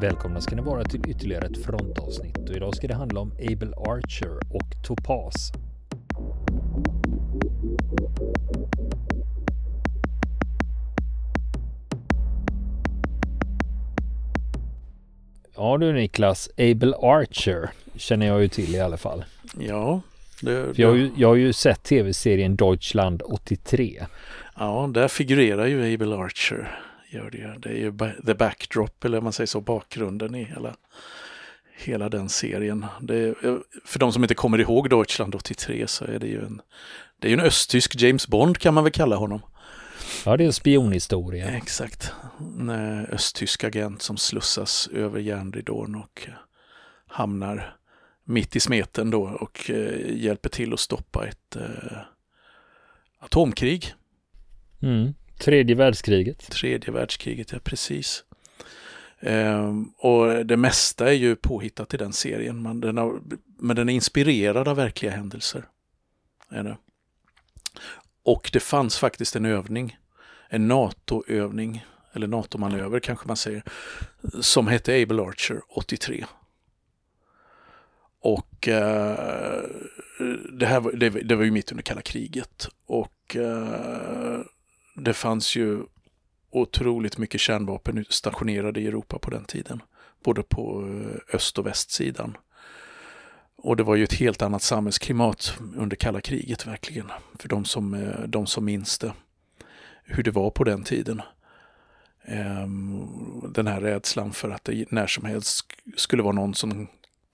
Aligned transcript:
Välkomna 0.00 0.40
ska 0.40 0.56
ni 0.56 0.62
vara 0.62 0.84
till 0.84 1.10
ytterligare 1.10 1.46
ett 1.46 1.64
frontavsnitt 1.64 2.48
och 2.48 2.56
idag 2.56 2.76
ska 2.76 2.88
det 2.88 2.94
handla 2.94 3.20
om 3.20 3.32
Able 3.32 3.74
Archer 3.76 4.38
och 4.50 4.84
Topaz. 4.84 5.52
Ja 15.56 15.78
du 15.78 15.92
Niklas, 15.92 16.50
Able 16.56 16.94
Archer 16.96 17.70
känner 17.96 18.26
jag 18.26 18.42
ju 18.42 18.48
till 18.48 18.74
i 18.74 18.80
alla 18.80 18.96
fall. 18.96 19.24
Ja. 19.58 20.00
Det, 20.40 20.74
För 20.74 20.82
jag, 20.82 20.88
har 20.88 20.96
ju, 20.96 21.10
jag 21.16 21.28
har 21.28 21.34
ju 21.34 21.52
sett 21.52 21.82
tv-serien 21.82 22.56
Deutschland 22.56 23.22
83. 23.22 24.06
Ja, 24.56 24.90
där 24.94 25.08
figurerar 25.08 25.66
ju 25.66 25.94
Able 25.94 26.16
Archer. 26.16 26.85
Gör 27.10 27.30
det, 27.30 27.54
det 27.58 27.68
är 27.68 27.78
ju 27.78 27.92
the 28.26 28.34
backdrop, 28.34 29.04
eller 29.04 29.20
man 29.20 29.32
säger 29.32 29.46
så, 29.46 29.60
bakgrunden 29.60 30.34
i 30.34 30.44
hela, 30.44 30.76
hela 31.78 32.08
den 32.08 32.28
serien. 32.28 32.86
Det, 33.00 33.34
för 33.84 33.98
de 33.98 34.12
som 34.12 34.24
inte 34.24 34.34
kommer 34.34 34.60
ihåg 34.60 34.90
Deutschland 34.90 35.34
83 35.34 35.86
så 35.86 36.04
är 36.04 36.18
det 36.18 36.26
ju 36.26 36.44
en, 36.44 36.60
det 37.20 37.28
är 37.28 37.32
en 37.32 37.40
östtysk 37.40 38.02
James 38.02 38.28
Bond 38.28 38.58
kan 38.58 38.74
man 38.74 38.84
väl 38.84 38.92
kalla 38.92 39.16
honom. 39.16 39.40
Ja, 40.24 40.36
det 40.36 40.44
är 40.44 40.46
en 40.46 40.52
spionhistoria. 40.52 41.48
Exakt. 41.56 42.12
En 42.38 42.68
eh, 42.68 43.14
östtysk 43.14 43.64
agent 43.64 44.02
som 44.02 44.16
slussas 44.16 44.88
över 44.92 45.20
järnridån 45.20 45.94
och 45.94 46.28
hamnar 47.06 47.76
mitt 48.24 48.56
i 48.56 48.60
smeten 48.60 49.10
då 49.10 49.22
och 49.22 49.70
eh, 49.70 50.16
hjälper 50.16 50.48
till 50.48 50.72
att 50.72 50.80
stoppa 50.80 51.26
ett 51.26 51.56
eh, 51.56 51.98
atomkrig. 53.18 53.94
Mm. 54.82 55.14
Tredje 55.38 55.76
världskriget. 55.76 56.38
Tredje 56.50 56.92
världskriget, 56.92 57.52
ja 57.52 57.58
precis. 57.64 58.24
Ehm, 59.20 59.84
och 59.96 60.46
det 60.46 60.56
mesta 60.56 61.08
är 61.08 61.12
ju 61.12 61.36
påhittat 61.36 61.94
i 61.94 61.96
den 61.96 62.12
serien, 62.12 62.62
men 62.62 62.80
den, 62.80 62.96
har, 62.96 63.20
men 63.58 63.76
den 63.76 63.88
är 63.88 63.92
inspirerad 63.92 64.68
av 64.68 64.76
verkliga 64.76 65.12
händelser. 65.12 65.64
Är 66.50 66.62
det. 66.62 66.76
Och 68.22 68.50
det 68.52 68.60
fanns 68.60 68.98
faktiskt 68.98 69.36
en 69.36 69.44
övning, 69.44 69.96
en 70.48 70.68
NATO-övning, 70.68 71.84
eller 72.12 72.26
NATO-manöver 72.26 73.00
kanske 73.00 73.26
man 73.26 73.36
säger, 73.36 73.62
som 74.40 74.66
hette 74.66 75.02
Able 75.02 75.22
Archer 75.22 75.60
83. 75.68 76.24
Och 78.20 78.68
eh, 78.68 79.64
det 80.52 80.66
här 80.66 80.80
var, 80.80 80.92
det, 80.92 81.10
det, 81.10 81.36
var 81.36 81.44
ju 81.44 81.50
mitt 81.50 81.72
under 81.72 81.82
kalla 81.82 82.02
kriget. 82.02 82.68
Och 82.86 83.36
eh, 83.36 84.40
det 84.96 85.14
fanns 85.14 85.56
ju 85.56 85.82
otroligt 86.50 87.18
mycket 87.18 87.40
kärnvapen 87.40 88.04
stationerade 88.08 88.80
i 88.80 88.86
Europa 88.86 89.18
på 89.18 89.30
den 89.30 89.44
tiden. 89.44 89.82
Både 90.24 90.42
på 90.42 90.82
eh, 90.82 91.34
öst 91.34 91.58
och 91.58 91.66
västsidan. 91.66 92.36
Och 93.56 93.76
det 93.76 93.82
var 93.82 93.96
ju 93.96 94.04
ett 94.04 94.12
helt 94.12 94.42
annat 94.42 94.62
samhällsklimat 94.62 95.58
under 95.76 95.96
kalla 95.96 96.20
kriget 96.20 96.66
verkligen. 96.66 97.10
För 97.38 97.48
de 97.48 97.64
som, 97.64 97.94
eh, 97.94 98.20
de 98.26 98.46
som 98.46 98.64
minns 98.64 98.98
det. 98.98 99.12
Hur 100.04 100.22
det 100.22 100.30
var 100.30 100.50
på 100.50 100.64
den 100.64 100.84
tiden. 100.84 101.22
Ehm, 102.24 103.52
den 103.54 103.66
här 103.66 103.80
rädslan 103.80 104.32
för 104.32 104.50
att 104.50 104.64
det 104.64 104.92
när 104.92 105.06
som 105.06 105.24
helst 105.24 105.66
skulle 105.96 106.22
vara 106.22 106.32
någon 106.32 106.54
som 106.54 106.86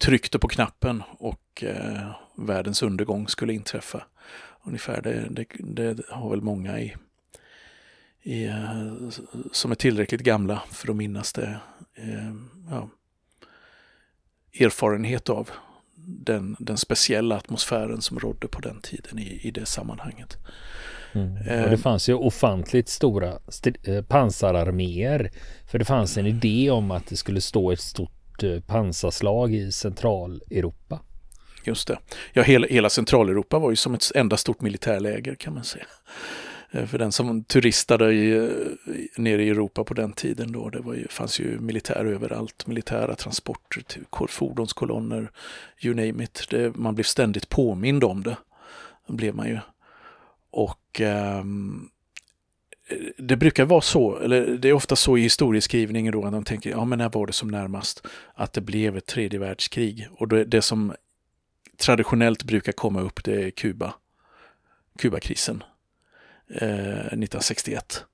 tryckte 0.04 0.38
på 0.38 0.48
knappen 0.48 1.02
och 1.19 1.64
eh, 1.64 2.10
världens 2.36 2.82
undergång 2.82 3.28
skulle 3.28 3.52
inträffa. 3.52 4.04
Ungefär 4.64 5.02
det, 5.02 5.26
det, 5.30 5.47
det 5.58 6.06
har 6.08 6.30
väl 6.30 6.42
många 6.42 6.81
i, 6.81 6.94
i, 8.22 8.44
eh, 8.44 8.93
som 9.53 9.71
är 9.71 9.75
tillräckligt 9.75 10.21
gamla 10.21 10.62
för 10.71 10.91
att 10.91 10.97
minnas 10.97 11.33
det. 11.33 11.60
Eh, 11.94 12.34
ja, 12.71 12.88
erfarenhet 14.60 15.28
av 15.28 15.50
den, 16.05 16.56
den 16.59 16.77
speciella 16.77 17.37
atmosfären 17.37 18.03
som 18.03 18.19
rådde 18.19 18.49
på 18.49 18.61
den 18.61 18.81
tiden 18.81 19.19
i, 19.19 19.41
i 19.43 19.50
det 19.50 19.66
sammanhanget. 19.66 20.37
Mm. 21.12 21.65
Och 21.65 21.71
det 21.71 21.78
fanns 21.78 22.09
ju 22.09 22.15
ofantligt 22.15 22.88
stora 22.88 23.38
pansararméer. 24.09 25.31
För 25.71 25.78
det 25.78 25.84
fanns 25.84 26.16
en 26.16 26.27
idé 26.27 26.71
om 26.71 26.91
att 26.91 27.06
det 27.06 27.16
skulle 27.16 27.41
stå 27.41 27.72
ett 27.72 27.81
stort 27.81 28.22
Eh, 28.43 28.61
pansarslag 28.61 29.55
i 29.55 29.72
Centraleuropa. 29.72 31.00
Just 31.65 31.88
det. 31.88 31.99
Ja, 32.32 32.43
hela, 32.43 32.66
hela 32.66 32.91
Centraleuropa 32.91 33.59
var 33.59 33.71
ju 33.71 33.77
som 33.77 33.94
ett 33.94 34.12
enda 34.15 34.37
stort 34.37 34.61
militärläger 34.61 35.34
kan 35.34 35.55
man 35.55 35.65
säga. 35.65 35.84
Eh, 36.72 36.87
för 36.87 36.99
den 36.99 37.12
som 37.12 37.44
turistade 37.44 38.15
i, 38.15 38.33
eh, 38.33 38.49
nere 39.16 39.43
i 39.43 39.49
Europa 39.49 39.84
på 39.84 39.94
den 39.94 40.12
tiden 40.12 40.53
då, 40.53 40.69
det 40.69 40.81
var 40.81 40.94
ju, 40.94 41.09
fanns 41.09 41.41
ju 41.41 41.59
militär 41.60 42.05
överallt. 42.05 42.66
Militära 42.66 43.15
transporter, 43.15 43.83
till 43.83 44.05
fordonskolonner, 44.28 45.31
you 45.81 45.94
name 45.94 46.25
it. 46.25 46.47
Det, 46.50 46.77
man 46.77 46.94
blev 46.94 47.05
ständigt 47.05 47.49
påmind 47.49 48.05
om 48.05 48.22
det. 48.22 48.37
blev 49.06 49.34
man 49.34 49.49
ju. 49.49 49.59
Och 50.50 51.00
um, 51.41 51.91
det 53.19 53.37
brukar 53.37 53.65
vara 53.65 53.81
så, 53.81 54.19
eller 54.19 54.47
det 54.47 54.69
är 54.69 54.72
ofta 54.72 54.97
så 54.97 55.16
i 55.16 55.21
historieskrivningen 55.21 56.12
då, 56.12 56.25
att 56.25 56.32
de 56.32 56.44
tänker, 56.44 56.71
ja 56.71 56.84
men 56.84 56.99
när 56.99 57.09
var 57.09 57.27
det 57.27 57.32
som 57.32 57.49
närmast 57.49 58.06
att 58.34 58.53
det 58.53 58.61
blev 58.61 58.97
ett 58.97 59.06
tredje 59.06 59.38
världskrig? 59.38 60.09
Och 60.12 60.28
det, 60.28 60.44
det 60.44 60.62
som 60.62 60.94
traditionellt 61.77 62.44
brukar 62.44 62.72
komma 62.72 63.00
upp, 63.00 63.25
det 63.25 63.44
är 63.44 63.50
Kuba, 63.50 63.94
Kubakrisen 64.99 65.62
Eh, 66.54 67.06
1961. 67.06 68.04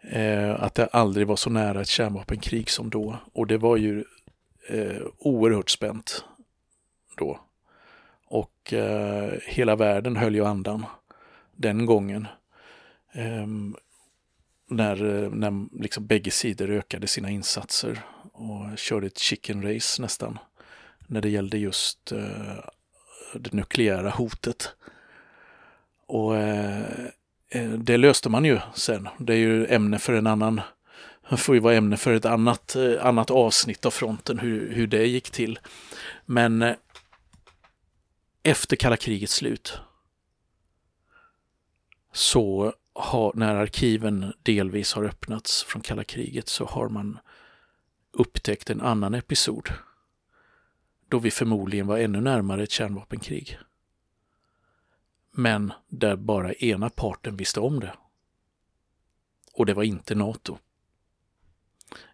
Eh, 0.00 0.62
att 0.62 0.74
det 0.74 0.86
aldrig 0.86 1.26
var 1.26 1.36
så 1.36 1.50
nära 1.50 1.80
ett 1.80 1.88
kärnvapenkrig 1.88 2.70
som 2.70 2.90
då. 2.90 3.18
Och 3.32 3.46
det 3.46 3.58
var 3.58 3.76
ju 3.76 4.04
eh, 4.68 5.02
oerhört 5.18 5.70
spänt 5.70 6.24
då. 7.16 7.40
Och 8.26 8.72
eh, 8.72 9.32
hela 9.46 9.76
världen 9.76 10.16
höll 10.16 10.34
ju 10.34 10.44
andan 10.44 10.86
den 11.56 11.86
gången. 11.86 12.26
Ehm, 13.12 13.76
när, 14.68 14.96
när 15.30 15.80
liksom 15.82 16.06
bägge 16.06 16.30
sidor 16.30 16.70
ökade 16.70 17.06
sina 17.06 17.30
insatser 17.30 18.00
och 18.32 18.78
körde 18.78 19.06
ett 19.06 19.18
chicken 19.18 19.74
race 19.74 20.02
nästan. 20.02 20.38
När 21.06 21.20
det 21.20 21.28
gällde 21.28 21.58
just 21.58 22.12
eh, 22.12 22.64
det 23.34 23.52
nukleära 23.52 24.10
hotet. 24.10 24.74
Och 26.10 26.36
eh, 26.36 26.84
eh, 27.48 27.70
det 27.70 27.96
löste 27.96 28.28
man 28.28 28.44
ju 28.44 28.58
sen. 28.74 29.08
Det 29.18 29.32
är 29.32 29.38
ju 29.38 29.66
ämne 29.66 29.98
för 29.98 30.12
en 30.12 30.26
annan 30.26 30.60
det 31.30 31.36
får 31.36 31.54
ju 31.54 31.60
vara 31.60 31.74
ämne 31.74 31.96
för 31.96 32.12
ett 32.12 32.24
annat, 32.24 32.76
eh, 32.76 33.06
annat 33.06 33.30
avsnitt 33.30 33.86
av 33.86 33.90
fronten, 33.90 34.38
hur, 34.38 34.74
hur 34.74 34.86
det 34.86 35.06
gick 35.06 35.30
till. 35.30 35.58
Men 36.26 36.74
efter 38.42 38.76
kalla 38.76 38.96
krigets 38.96 39.34
slut 39.34 39.78
så 42.12 42.72
har, 42.92 43.32
när 43.34 43.54
arkiven 43.54 44.32
delvis 44.42 44.92
har 44.92 45.04
öppnats 45.04 45.62
från 45.62 45.82
kalla 45.82 46.04
kriget 46.04 46.48
så 46.48 46.64
har 46.64 46.88
man 46.88 47.18
upptäckt 48.12 48.70
en 48.70 48.80
annan 48.80 49.14
episod. 49.14 49.68
Då 51.08 51.18
vi 51.18 51.30
förmodligen 51.30 51.86
var 51.86 51.98
ännu 51.98 52.20
närmare 52.20 52.62
ett 52.62 52.70
kärnvapenkrig. 52.70 53.58
Men 55.30 55.72
där 55.88 56.16
bara 56.16 56.52
ena 56.52 56.90
parten 56.90 57.36
visste 57.36 57.60
om 57.60 57.80
det. 57.80 57.92
Och 59.52 59.66
det 59.66 59.74
var 59.74 59.82
inte 59.82 60.14
NATO. 60.14 60.58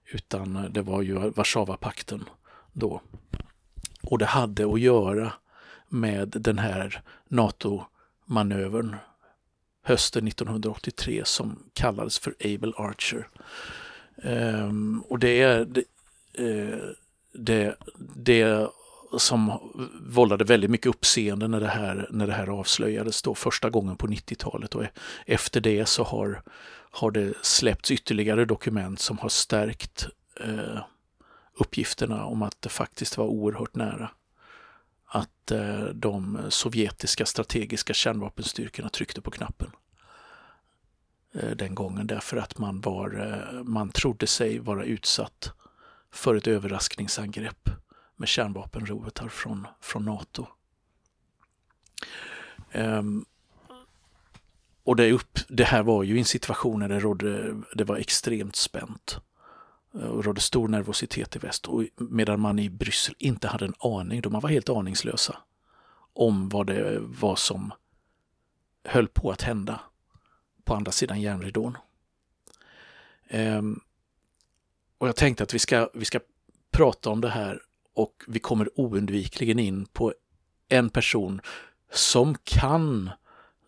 Utan 0.04 0.56
eh, 0.56 0.64
det 0.64 0.82
var 0.82 1.02
ju 1.02 1.14
Warszawapakten 1.14 2.24
då. 2.72 3.00
Och 4.02 4.18
det 4.18 4.26
hade 4.26 4.72
att 4.72 4.80
göra 4.80 5.32
med 5.88 6.28
den 6.28 6.58
här 6.58 7.02
NATO-manövern 7.28 8.96
hösten 9.82 10.28
1983 10.28 11.22
som 11.24 11.70
kallades 11.72 12.18
för 12.18 12.34
Able 12.40 12.72
Archer. 12.76 13.28
Um, 14.16 15.04
och 15.08 15.18
det 15.18 15.40
är 15.40 15.64
det, 15.64 15.84
uh, 16.40 16.90
det, 17.32 17.76
det 18.14 18.68
som 19.18 19.72
vållade 20.00 20.44
väldigt 20.44 20.70
mycket 20.70 20.86
uppseende 20.86 21.48
när 21.48 21.60
det 21.60 21.68
här, 21.68 22.08
när 22.10 22.26
det 22.26 22.32
här 22.32 22.46
avslöjades 22.46 23.22
då 23.22 23.34
första 23.34 23.70
gången 23.70 23.96
på 23.96 24.06
90-talet 24.06 24.74
och 24.74 24.84
e-, 24.84 24.90
efter 25.26 25.60
det 25.60 25.86
så 25.86 26.04
har, 26.04 26.42
har 26.90 27.10
det 27.10 27.34
släppts 27.42 27.90
ytterligare 27.90 28.44
dokument 28.44 29.00
som 29.00 29.18
har 29.18 29.28
stärkt 29.28 30.08
eh, 30.40 30.78
uppgifterna 31.58 32.24
om 32.24 32.42
att 32.42 32.62
det 32.62 32.68
faktiskt 32.68 33.18
var 33.18 33.26
oerhört 33.26 33.74
nära 33.74 34.10
att 35.06 35.50
eh, 35.50 35.84
de 35.84 36.38
sovjetiska 36.48 37.26
strategiska 37.26 37.94
kärnvapenstyrkorna 37.94 38.88
tryckte 38.88 39.20
på 39.20 39.30
knappen 39.30 39.70
eh, 41.34 41.50
den 41.50 41.74
gången. 41.74 42.06
Därför 42.06 42.36
att 42.36 42.58
man, 42.58 42.80
var, 42.80 43.20
eh, 43.20 43.62
man 43.62 43.90
trodde 43.90 44.26
sig 44.26 44.58
vara 44.58 44.84
utsatt 44.84 45.52
för 46.10 46.34
ett 46.34 46.46
överraskningsangrepp 46.46 47.70
med 48.16 48.28
kärnvapenrobotar 48.28 49.28
från, 49.28 49.66
från 49.80 50.04
NATO. 50.04 50.46
Um, 52.72 53.24
och 54.84 54.96
det, 54.96 55.12
upp, 55.12 55.38
det, 55.48 55.64
här 55.64 55.82
var 55.82 56.02
ju 56.02 56.18
en 56.18 56.24
situation 56.24 56.80
när 56.80 56.88
det, 56.88 57.00
rådde, 57.00 57.62
det 57.74 57.84
var 57.84 57.96
extremt 57.96 58.56
spänt. 58.56 59.18
Eh, 59.94 60.00
och 60.00 60.24
rådde 60.24 60.40
stor 60.40 60.68
nervositet 60.68 61.36
i 61.36 61.38
väst 61.38 61.66
och 61.66 61.84
medan 61.96 62.40
man 62.40 62.58
i 62.58 62.70
Bryssel 62.70 63.14
inte 63.18 63.48
hade 63.48 63.64
en 63.64 63.74
aning, 63.78 64.20
då 64.20 64.30
man 64.30 64.40
var 64.40 64.50
helt 64.50 64.68
aningslösa 64.68 65.36
om 66.12 66.48
vad 66.48 66.66
det 66.66 66.98
var 67.00 67.36
som 67.36 67.72
höll 68.84 69.08
på 69.08 69.30
att 69.30 69.42
hända 69.42 69.80
på 70.64 70.74
andra 70.74 70.92
sidan 70.92 71.20
järnridån. 71.20 71.78
Um, 73.30 73.80
och 74.98 75.08
jag 75.08 75.16
tänkte 75.16 75.44
att 75.44 75.54
vi 75.54 75.58
ska, 75.58 75.90
vi 75.94 76.04
ska 76.04 76.20
prata 76.70 77.10
om 77.10 77.20
det 77.20 77.28
här 77.28 77.62
och 77.96 78.24
vi 78.26 78.38
kommer 78.38 78.80
oundvikligen 78.80 79.58
in 79.58 79.86
på 79.86 80.14
en 80.68 80.90
person 80.90 81.40
som 81.92 82.36
kan, 82.44 83.10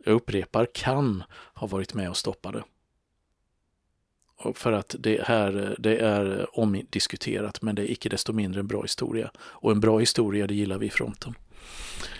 jag 0.04 0.14
upprepar 0.14 0.66
kan, 0.74 1.24
ha 1.54 1.66
varit 1.66 1.94
med 1.94 2.10
och 2.10 2.16
stoppa 2.16 2.52
det. 2.52 2.62
Och 4.36 4.56
för 4.56 4.72
att 4.72 4.94
det 4.98 5.22
här 5.24 5.76
det 5.78 5.98
är 5.98 6.46
omdiskuterat 6.58 7.62
men 7.62 7.74
det 7.74 7.82
är 7.82 7.90
icke 7.90 8.08
desto 8.08 8.32
mindre 8.32 8.60
en 8.60 8.66
bra 8.66 8.82
historia. 8.82 9.30
Och 9.38 9.72
en 9.72 9.80
bra 9.80 9.98
historia 9.98 10.46
det 10.46 10.54
gillar 10.54 10.78
vi 10.78 10.86
i 10.86 10.90
fronten. 10.90 11.34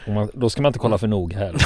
Man, 0.07 0.31
då 0.35 0.51
ska 0.51 0.63
man 0.63 0.71
inte 0.71 0.79
kolla 0.79 0.99
för 0.99 1.07
nog 1.07 1.33
här. 1.33 1.57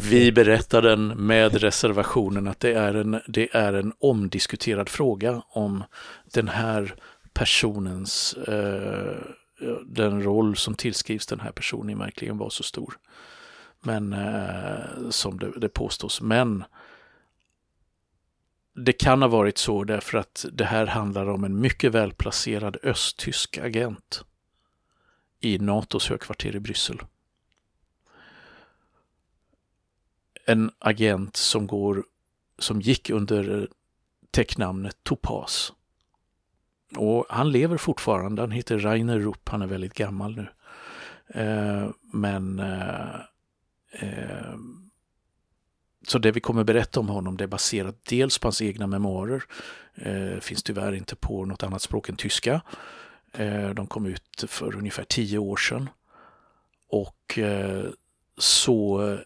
vi 0.10 0.32
berättar 0.32 0.82
den 0.82 1.06
med 1.06 1.54
reservationen 1.54 2.48
att 2.48 2.60
det 2.60 2.72
är, 2.72 2.94
en, 2.94 3.20
det 3.28 3.48
är 3.52 3.72
en 3.72 3.92
omdiskuterad 3.98 4.88
fråga 4.88 5.42
om 5.48 5.84
den 6.32 6.48
här 6.48 6.94
personens, 7.38 8.34
eh, 8.34 9.16
den 9.86 10.22
roll 10.22 10.56
som 10.56 10.74
tillskrivs 10.74 11.26
den 11.26 11.40
här 11.40 11.52
personen 11.52 11.98
verkligen 11.98 12.38
var 12.38 12.50
så 12.50 12.62
stor. 12.62 12.98
Men 13.80 14.12
eh, 14.12 15.10
som 15.10 15.38
det, 15.38 15.52
det 15.60 15.68
påstås. 15.68 16.20
Men 16.20 16.64
det 18.74 18.92
kan 18.92 19.22
ha 19.22 19.28
varit 19.28 19.58
så 19.58 19.84
därför 19.84 20.18
att 20.18 20.46
det 20.52 20.64
här 20.64 20.86
handlar 20.86 21.28
om 21.28 21.44
en 21.44 21.60
mycket 21.60 21.92
välplacerad 21.92 22.76
östtysk 22.82 23.58
agent 23.58 24.24
i 25.40 25.58
NATOs 25.58 26.08
högkvarter 26.08 26.56
i 26.56 26.60
Bryssel. 26.60 27.00
En 30.44 30.70
agent 30.78 31.36
som, 31.36 31.66
går, 31.66 32.04
som 32.58 32.80
gick 32.80 33.10
under 33.10 33.68
täcknamnet 34.30 34.96
Topaz. 35.02 35.72
Och 36.96 37.26
han 37.28 37.52
lever 37.52 37.76
fortfarande, 37.76 38.42
han 38.42 38.50
heter 38.50 38.78
Rainer 38.78 39.18
Rupp, 39.18 39.48
han 39.48 39.62
är 39.62 39.66
väldigt 39.66 39.94
gammal 39.94 40.36
nu. 40.36 40.46
Eh, 41.40 41.90
men 42.12 42.58
eh, 42.58 43.14
eh, 43.92 44.56
så 46.06 46.18
det 46.18 46.32
vi 46.32 46.40
kommer 46.40 46.64
berätta 46.64 47.00
om 47.00 47.08
honom 47.08 47.36
det 47.36 47.44
är 47.44 47.48
baserat 47.48 48.04
dels 48.08 48.38
på 48.38 48.46
hans 48.46 48.62
egna 48.62 48.86
memoarer, 48.86 49.42
eh, 49.94 50.40
finns 50.40 50.62
tyvärr 50.62 50.92
inte 50.92 51.16
på 51.16 51.44
något 51.44 51.62
annat 51.62 51.82
språk 51.82 52.08
än 52.08 52.16
tyska. 52.16 52.60
Eh, 53.32 53.70
de 53.70 53.86
kom 53.86 54.06
ut 54.06 54.44
för 54.48 54.76
ungefär 54.76 55.04
tio 55.04 55.38
år 55.38 55.56
sedan. 55.56 55.90
Och 56.88 57.38
eh, 57.38 57.84
så 58.38 59.18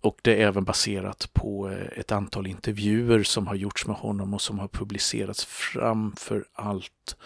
och 0.00 0.18
det 0.22 0.42
är 0.42 0.46
även 0.46 0.64
baserat 0.64 1.30
på 1.32 1.70
eh, 1.70 1.98
ett 1.98 2.12
antal 2.12 2.46
intervjuer 2.46 3.22
som 3.22 3.46
har 3.46 3.54
gjorts 3.54 3.86
med 3.86 3.96
honom 3.96 4.34
och 4.34 4.42
som 4.42 4.58
har 4.58 4.68
publicerats 4.68 5.44
framför 5.44 6.44
allt 6.52 7.16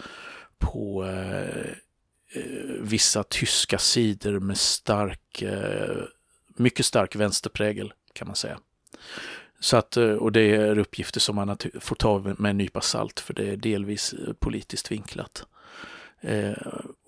på 0.57 1.05
eh, 1.05 1.67
eh 2.35 2.81
vissa 2.81 3.23
tyska 3.23 3.77
sidor 3.77 4.39
med 4.39 4.57
stark, 4.57 5.41
eh, 5.41 6.03
mycket 6.47 6.85
stark 6.85 7.15
vänsterprägel 7.15 7.93
kan 8.13 8.27
man 8.27 8.35
säga. 8.35 8.59
Så 9.59 9.77
att, 9.77 9.97
eh, 9.97 10.13
och 10.13 10.31
det 10.31 10.55
är 10.55 10.79
uppgifter 10.79 11.19
som 11.19 11.35
man 11.35 11.57
får 11.79 11.95
ta 11.95 12.19
med 12.19 12.49
en 12.49 12.57
nypa 12.57 12.81
salt 12.81 13.19
för 13.19 13.33
det 13.33 13.49
är 13.49 13.55
delvis 13.55 14.15
politiskt 14.39 14.91
vinklat. 14.91 15.45
Eh, 16.21 16.57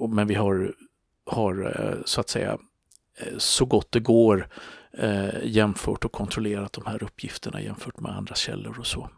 men 0.10 0.28
vi 0.28 0.36
har, 0.36 0.74
har 1.26 2.04
så 2.06 2.22
att 2.22 2.30
säga 2.30 2.58
så 3.38 3.66
gott 3.66 3.92
det 3.92 4.00
går 4.00 4.48
Eh, 4.98 5.44
jämfört 5.44 6.06
och 6.06 6.12
kontrollerat 6.12 6.74
de 6.74 6.86
här 6.86 7.04
uppgifterna 7.04 7.62
jämfört 7.62 8.00
med 8.00 8.12
andra 8.12 8.36
källor 8.36 8.80
och 8.80 8.88
så. 8.88 9.10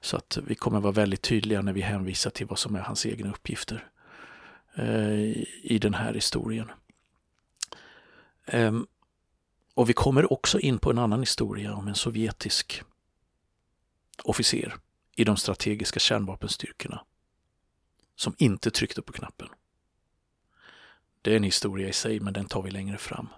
Så 0.00 0.16
att 0.16 0.38
vi 0.46 0.54
kommer 0.54 0.80
vara 0.80 0.92
väldigt 0.92 1.22
tydliga 1.22 1.62
när 1.62 1.72
vi 1.72 1.80
hänvisar 1.80 2.30
till 2.30 2.46
vad 2.46 2.58
som 2.58 2.76
är 2.76 2.80
hans 2.80 3.06
egna 3.06 3.30
uppgifter 3.30 3.88
eh, 4.74 5.20
i 5.62 5.78
den 5.80 5.94
här 5.94 6.14
historien. 6.14 6.70
Eh, 8.44 8.72
och 9.74 9.88
vi 9.88 9.92
kommer 9.92 10.32
också 10.32 10.60
in 10.60 10.78
på 10.78 10.90
en 10.90 10.98
annan 10.98 11.20
historia 11.20 11.74
om 11.74 11.88
en 11.88 11.94
sovjetisk 11.94 12.82
officer 14.22 14.74
i 15.16 15.24
de 15.24 15.36
strategiska 15.36 16.00
kärnvapenstyrkorna 16.00 17.04
som 18.16 18.34
inte 18.38 18.70
tryckte 18.70 19.02
på 19.02 19.12
knappen. 19.12 19.48
Det 21.22 21.32
är 21.32 21.36
en 21.36 21.42
historia 21.42 21.88
i 21.88 21.92
sig, 21.92 22.20
men 22.20 22.32
den 22.32 22.46
tar 22.46 22.62
vi 22.62 22.70
längre 22.70 22.98
fram. 22.98 23.28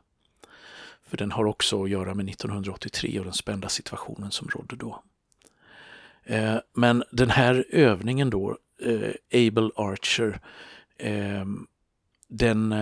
För 1.06 1.16
den 1.16 1.32
har 1.32 1.44
också 1.44 1.84
att 1.84 1.90
göra 1.90 2.14
med 2.14 2.28
1983 2.28 3.18
och 3.18 3.24
den 3.24 3.34
spända 3.34 3.68
situationen 3.68 4.30
som 4.30 4.48
rådde 4.48 4.76
då. 4.76 5.02
Eh, 6.24 6.56
men 6.72 7.04
den 7.10 7.30
här 7.30 7.64
övningen 7.70 8.30
då, 8.30 8.58
eh, 8.82 9.46
Able 9.48 9.70
Archer, 9.76 10.40
eh, 10.96 11.44
den 12.28 12.74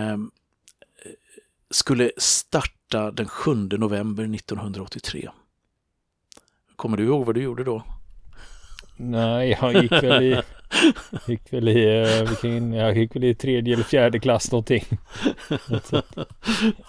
skulle 1.69 2.11
starta 2.17 3.11
den 3.11 3.27
7 3.27 3.55
november 3.55 4.27
1983. 4.27 5.29
Kommer 6.75 6.97
du 6.97 7.03
ihåg 7.03 7.25
vad 7.25 7.35
du 7.35 7.41
gjorde 7.41 7.63
då? 7.63 7.83
Nej, 8.95 9.57
jag 9.61 9.83
gick 9.83 9.91
väl 9.91 10.23
i 10.23 10.41
Gick 11.27 11.53
väl 11.53 11.67
i, 11.67 12.01
eh, 12.01 12.29
vilken, 12.29 12.73
jag 12.73 12.97
gick 12.97 13.15
väl 13.15 13.23
i 13.23 13.35
tredje 13.35 13.73
eller 13.73 13.83
fjärde 13.83 14.19
klass 14.19 14.51
någonting. 14.51 14.85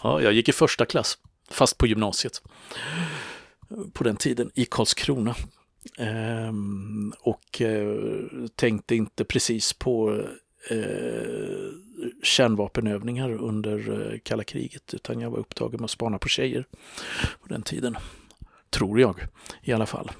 ja, 0.02 0.22
jag 0.22 0.32
gick 0.32 0.48
i 0.48 0.52
första 0.52 0.84
klass, 0.84 1.18
fast 1.50 1.78
på 1.78 1.86
gymnasiet. 1.86 2.42
På 3.92 4.04
den 4.04 4.16
tiden 4.16 4.50
i 4.54 4.64
Karlskrona. 4.64 5.34
Ehm, 5.98 7.12
och 7.20 7.60
eh, 7.60 7.96
tänkte 8.54 8.96
inte 8.96 9.24
precis 9.24 9.72
på 9.72 10.22
eh, 10.70 11.70
kärnvapenövningar 12.22 13.30
under 13.32 14.02
eh, 14.12 14.18
kalla 14.22 14.44
kriget 14.44 14.94
utan 14.94 15.20
jag 15.20 15.30
var 15.30 15.38
upptagen 15.38 15.80
med 15.80 15.84
att 15.84 15.90
spana 15.90 16.18
på 16.18 16.28
tjejer 16.28 16.66
på 17.42 17.48
den 17.48 17.62
tiden. 17.62 17.96
Tror 18.70 19.00
jag 19.00 19.20
i 19.62 19.72
alla 19.72 19.86
fall. 19.86 20.10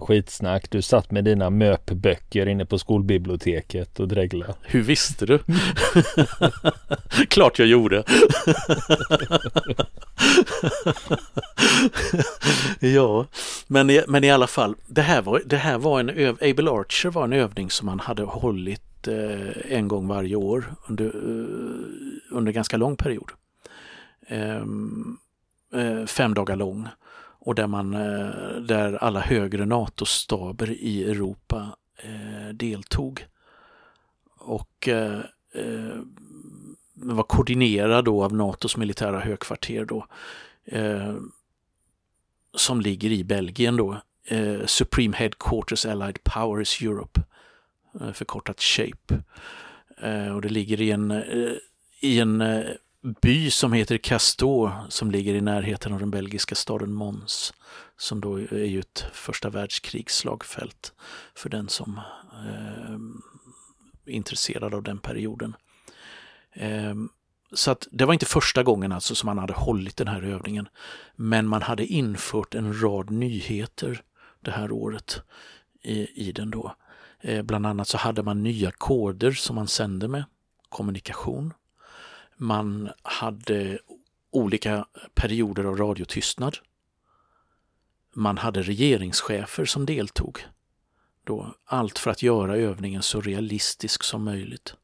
Skitsnack. 0.00 0.70
Du 0.70 0.82
satt 0.82 1.10
med 1.10 1.24
dina 1.24 1.50
MÖP-böcker 1.50 2.46
inne 2.46 2.66
på 2.66 2.78
skolbiblioteket 2.78 4.00
och 4.00 4.08
dreglade. 4.08 4.54
Hur 4.62 4.82
visste 4.82 5.26
du? 5.26 5.38
Klart 7.28 7.58
jag 7.58 7.68
gjorde. 7.68 8.04
ja, 12.80 13.26
men 13.66 13.90
i, 13.90 14.02
men 14.08 14.24
i 14.24 14.30
alla 14.30 14.46
fall. 14.46 14.74
Det 14.86 15.02
här 15.02 15.22
var, 15.22 15.42
det 15.46 15.56
här 15.56 15.78
var 15.78 16.00
en 16.00 16.10
öv, 16.10 16.36
Able 16.40 16.70
Archer 16.70 17.10
var 17.10 17.24
en 17.24 17.32
övning 17.32 17.70
som 17.70 17.86
man 17.86 18.00
hade 18.00 18.22
hållit 18.22 19.08
eh, 19.08 19.76
en 19.76 19.88
gång 19.88 20.08
varje 20.08 20.36
år 20.36 20.74
under, 20.88 21.06
eh, 21.06 21.12
under 22.30 22.52
ganska 22.52 22.76
lång 22.76 22.96
period. 22.96 23.30
Ehm, 24.28 25.16
eh, 25.74 26.06
fem 26.06 26.34
dagar 26.34 26.56
lång 26.56 26.88
och 27.44 27.54
där, 27.54 27.66
man, 27.66 27.94
eh, 27.94 28.60
där 28.60 29.04
alla 29.04 29.20
högre 29.20 29.66
NATO-staber 29.66 30.70
i 30.70 31.10
Europa 31.10 31.76
eh, 31.96 32.54
deltog. 32.54 33.26
Och 34.38 34.88
eh, 34.88 35.20
var 36.94 37.22
koordinerad 37.22 38.04
då 38.04 38.24
av 38.24 38.34
NATOs 38.34 38.76
militära 38.76 39.20
högkvarter 39.20 39.84
då, 39.84 40.06
som 42.54 42.80
ligger 42.80 43.12
i 43.12 43.24
Belgien 43.24 43.76
då, 43.76 44.00
Supreme 44.66 45.16
Headquarters 45.16 45.86
Allied 45.86 46.24
Powers 46.24 46.82
Europe, 46.82 47.22
förkortat 48.12 48.60
SHAPE. 48.60 49.22
och 50.34 50.42
det 50.42 50.48
ligger 50.48 50.80
i 50.80 50.90
en, 50.90 51.22
i 52.00 52.20
en 52.20 52.42
by 53.04 53.50
som 53.50 53.72
heter 53.72 53.98
Castor 53.98 54.72
som 54.88 55.10
ligger 55.10 55.34
i 55.34 55.40
närheten 55.40 55.92
av 55.92 55.98
den 55.98 56.10
belgiska 56.10 56.54
staden 56.54 56.94
Mons 56.94 57.54
som 57.96 58.20
då 58.20 58.36
är 58.36 58.64
ju 58.64 58.80
ett 58.80 59.06
första 59.12 59.50
världskrigs 59.50 60.16
slagfält 60.16 60.92
för 61.34 61.50
den 61.50 61.68
som 61.68 62.00
eh, 62.32 62.94
är 64.06 64.12
intresserad 64.12 64.74
av 64.74 64.82
den 64.82 64.98
perioden. 64.98 65.56
Eh, 66.52 66.94
så 67.52 67.70
att 67.70 67.88
det 67.90 68.04
var 68.04 68.12
inte 68.12 68.26
första 68.26 68.62
gången 68.62 68.92
alltså 68.92 69.14
som 69.14 69.26
man 69.26 69.38
hade 69.38 69.52
hållit 69.52 69.96
den 69.96 70.08
här 70.08 70.22
övningen. 70.22 70.68
Men 71.16 71.46
man 71.46 71.62
hade 71.62 71.86
infört 71.86 72.54
en 72.54 72.82
rad 72.82 73.10
nyheter 73.10 74.02
det 74.40 74.50
här 74.50 74.72
året 74.72 75.22
i, 75.82 76.28
i 76.28 76.32
den 76.32 76.50
då. 76.50 76.74
Eh, 77.20 77.42
bland 77.42 77.66
annat 77.66 77.88
så 77.88 77.98
hade 77.98 78.22
man 78.22 78.42
nya 78.42 78.70
koder 78.70 79.32
som 79.32 79.56
man 79.56 79.68
sände 79.68 80.08
med, 80.08 80.24
kommunikation. 80.68 81.52
Man 82.36 82.90
hade 83.02 83.78
olika 84.30 84.86
perioder 85.14 85.64
av 85.64 85.76
radiotystnad. 85.76 86.58
Man 88.14 88.38
hade 88.38 88.62
regeringschefer 88.62 89.64
som 89.64 89.86
deltog. 89.86 90.46
Då, 91.24 91.54
allt 91.64 91.98
för 91.98 92.10
att 92.10 92.22
göra 92.22 92.56
övningen 92.56 93.02
så 93.02 93.20
realistisk 93.20 94.02
som 94.02 94.24
möjligt. 94.24 94.74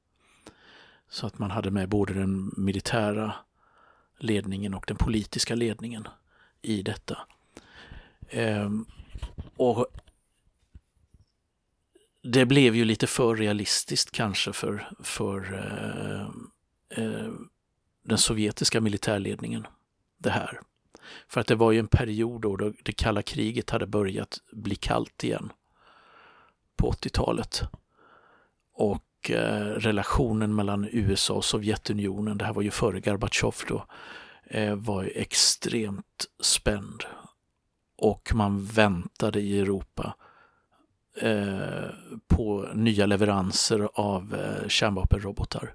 Så 1.09 1.27
att 1.27 1.39
man 1.39 1.51
hade 1.51 1.71
med 1.71 1.89
både 1.89 2.15
den 2.15 2.53
militära 2.57 3.35
ledningen 4.19 4.75
och 4.75 4.85
den 4.87 4.97
politiska 4.97 5.55
ledningen 5.55 6.09
i 6.63 6.83
detta. 6.83 7.19
Ehm, 8.29 8.87
och 9.57 9.87
det 12.23 12.47
blev 12.47 12.77
ju 12.77 12.85
lite 12.85 13.07
för 13.07 13.37
realistiskt 13.37 14.11
kanske 14.11 14.53
för, 14.53 14.91
för 15.03 15.55
eh, 15.55 16.31
eh, 16.91 17.33
den 18.03 18.19
sovjetiska 18.19 18.81
militärledningen 18.81 19.67
det 20.19 20.31
här. 20.31 20.61
För 21.29 21.41
att 21.41 21.47
det 21.47 21.55
var 21.55 21.73
ju 21.73 21.79
en 21.79 21.89
period 21.89 22.41
då, 22.41 22.57
då 22.57 22.73
det 22.83 22.93
kalla 22.93 23.23
kriget 23.23 23.71
hade 23.71 23.87
börjat 23.87 24.39
bli 24.53 24.75
kallt 24.75 25.25
igen 25.25 25.53
på 26.77 26.91
80-talet. 26.91 27.63
Och 28.75 29.31
eh, 29.31 29.67
relationen 29.67 30.55
mellan 30.55 30.89
USA 30.93 31.35
och 31.35 31.45
Sovjetunionen, 31.45 32.39
det 32.39 32.45
här 32.45 32.53
var 32.53 32.63
ju 32.63 32.71
före 32.71 33.01
Gorbatjov 33.01 33.55
då, 33.69 33.87
eh, 34.45 34.75
var 34.75 35.03
ju 35.03 35.11
extremt 35.11 36.27
spänd. 36.41 37.05
Och 37.97 38.31
man 38.35 38.65
väntade 38.65 39.41
i 39.41 39.61
Europa 39.61 40.15
eh, 41.17 41.91
på 42.29 42.69
nya 42.75 43.07
leveranser 43.07 43.89
av 43.95 44.35
eh, 44.35 44.69
kärnvapenrobotar 44.69 45.75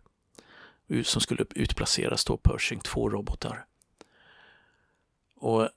som 1.04 1.22
skulle 1.22 1.46
utplaceras 1.56 2.25
då 2.25 2.38
Pershing 2.38 2.80
2-robotar. 2.80 3.65
Och 5.36 5.70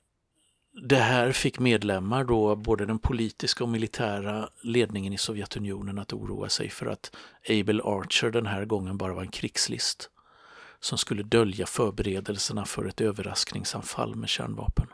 det 0.83 0.97
här 0.97 1.33
fick 1.33 1.59
medlemmar 1.59 2.25
då, 2.25 2.57
både 2.57 2.87
den 2.87 2.99
politiska 2.99 3.65
och 3.65 3.71
militära 3.71 4.49
ledningen 4.63 5.13
i 5.13 5.19
Sovjetunionen 5.19 5.99
att 5.99 6.13
oroa 6.13 6.49
sig 6.49 6.71
för 6.71 6.87
att 6.87 7.17
Abel 7.49 7.81
Archer 7.81 8.31
den 8.31 8.47
här 8.47 8.65
gången 8.65 8.99
bara 8.99 9.15
var 9.15 9.23
en 9.23 9.31
krigslist 9.31 10.11
som 10.81 10.99
skulle 10.99 11.23
dölja 11.23 11.67
förberedelserna 11.67 12.65
för 12.65 12.85
ett 12.85 13.01
överraskningsanfall 13.01 14.15
med 14.15 14.29
kärnvapen. 14.29 14.87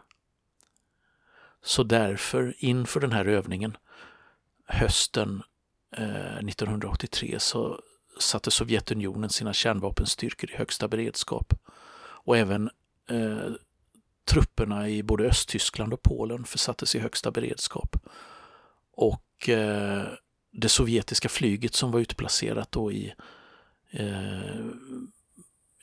Så 1.62 1.83
därför, 1.83 2.54
inför 2.59 3.00
den 3.00 3.12
här 3.12 3.25
övningen 3.25 3.76
hösten 4.66 5.42
eh, 5.97 6.37
1983 6.37 7.40
så 7.40 7.80
satte 8.18 8.50
Sovjetunionen 8.50 9.30
sina 9.30 9.52
kärnvapenstyrkor 9.52 10.50
i 10.50 10.56
högsta 10.56 10.88
beredskap. 10.88 11.54
Och 12.25 12.37
även 12.37 12.71
eh, 13.11 13.50
trupperna 14.25 14.88
i 14.88 15.02
både 15.02 15.25
Östtyskland 15.25 15.92
och 15.92 16.02
Polen 16.02 16.44
försattes 16.44 16.94
i 16.94 16.99
högsta 16.99 17.30
beredskap. 17.30 17.97
Och 18.92 19.49
eh, 19.49 20.04
det 20.50 20.68
sovjetiska 20.68 21.28
flyget 21.28 21.75
som 21.75 21.90
var 21.90 22.00
utplacerat 22.00 22.73
då 22.73 22.92
i, 22.92 23.14
eh, 23.90 24.66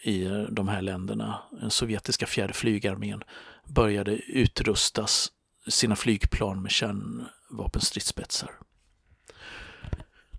i 0.04 0.46
de 0.50 0.68
här 0.68 0.82
länderna, 0.82 1.42
den 1.52 1.72
sovjetiska 1.72 2.26
fjärde 2.26 2.54
flygarmén, 2.54 3.24
började 3.66 4.16
utrustas 4.16 5.32
sina 5.68 5.96
flygplan 5.96 6.62
med 6.62 6.72
kärnvapenstridsspetsar. 6.72 8.52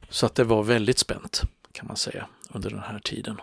Så 0.08 0.26
att 0.26 0.34
det 0.34 0.44
var 0.44 0.62
väldigt 0.62 0.98
spänt 0.98 1.42
kan 1.72 1.86
man 1.86 1.96
säga 1.96 2.28
under 2.50 2.70
den 2.70 2.80
här 2.80 2.98
tiden. 2.98 3.40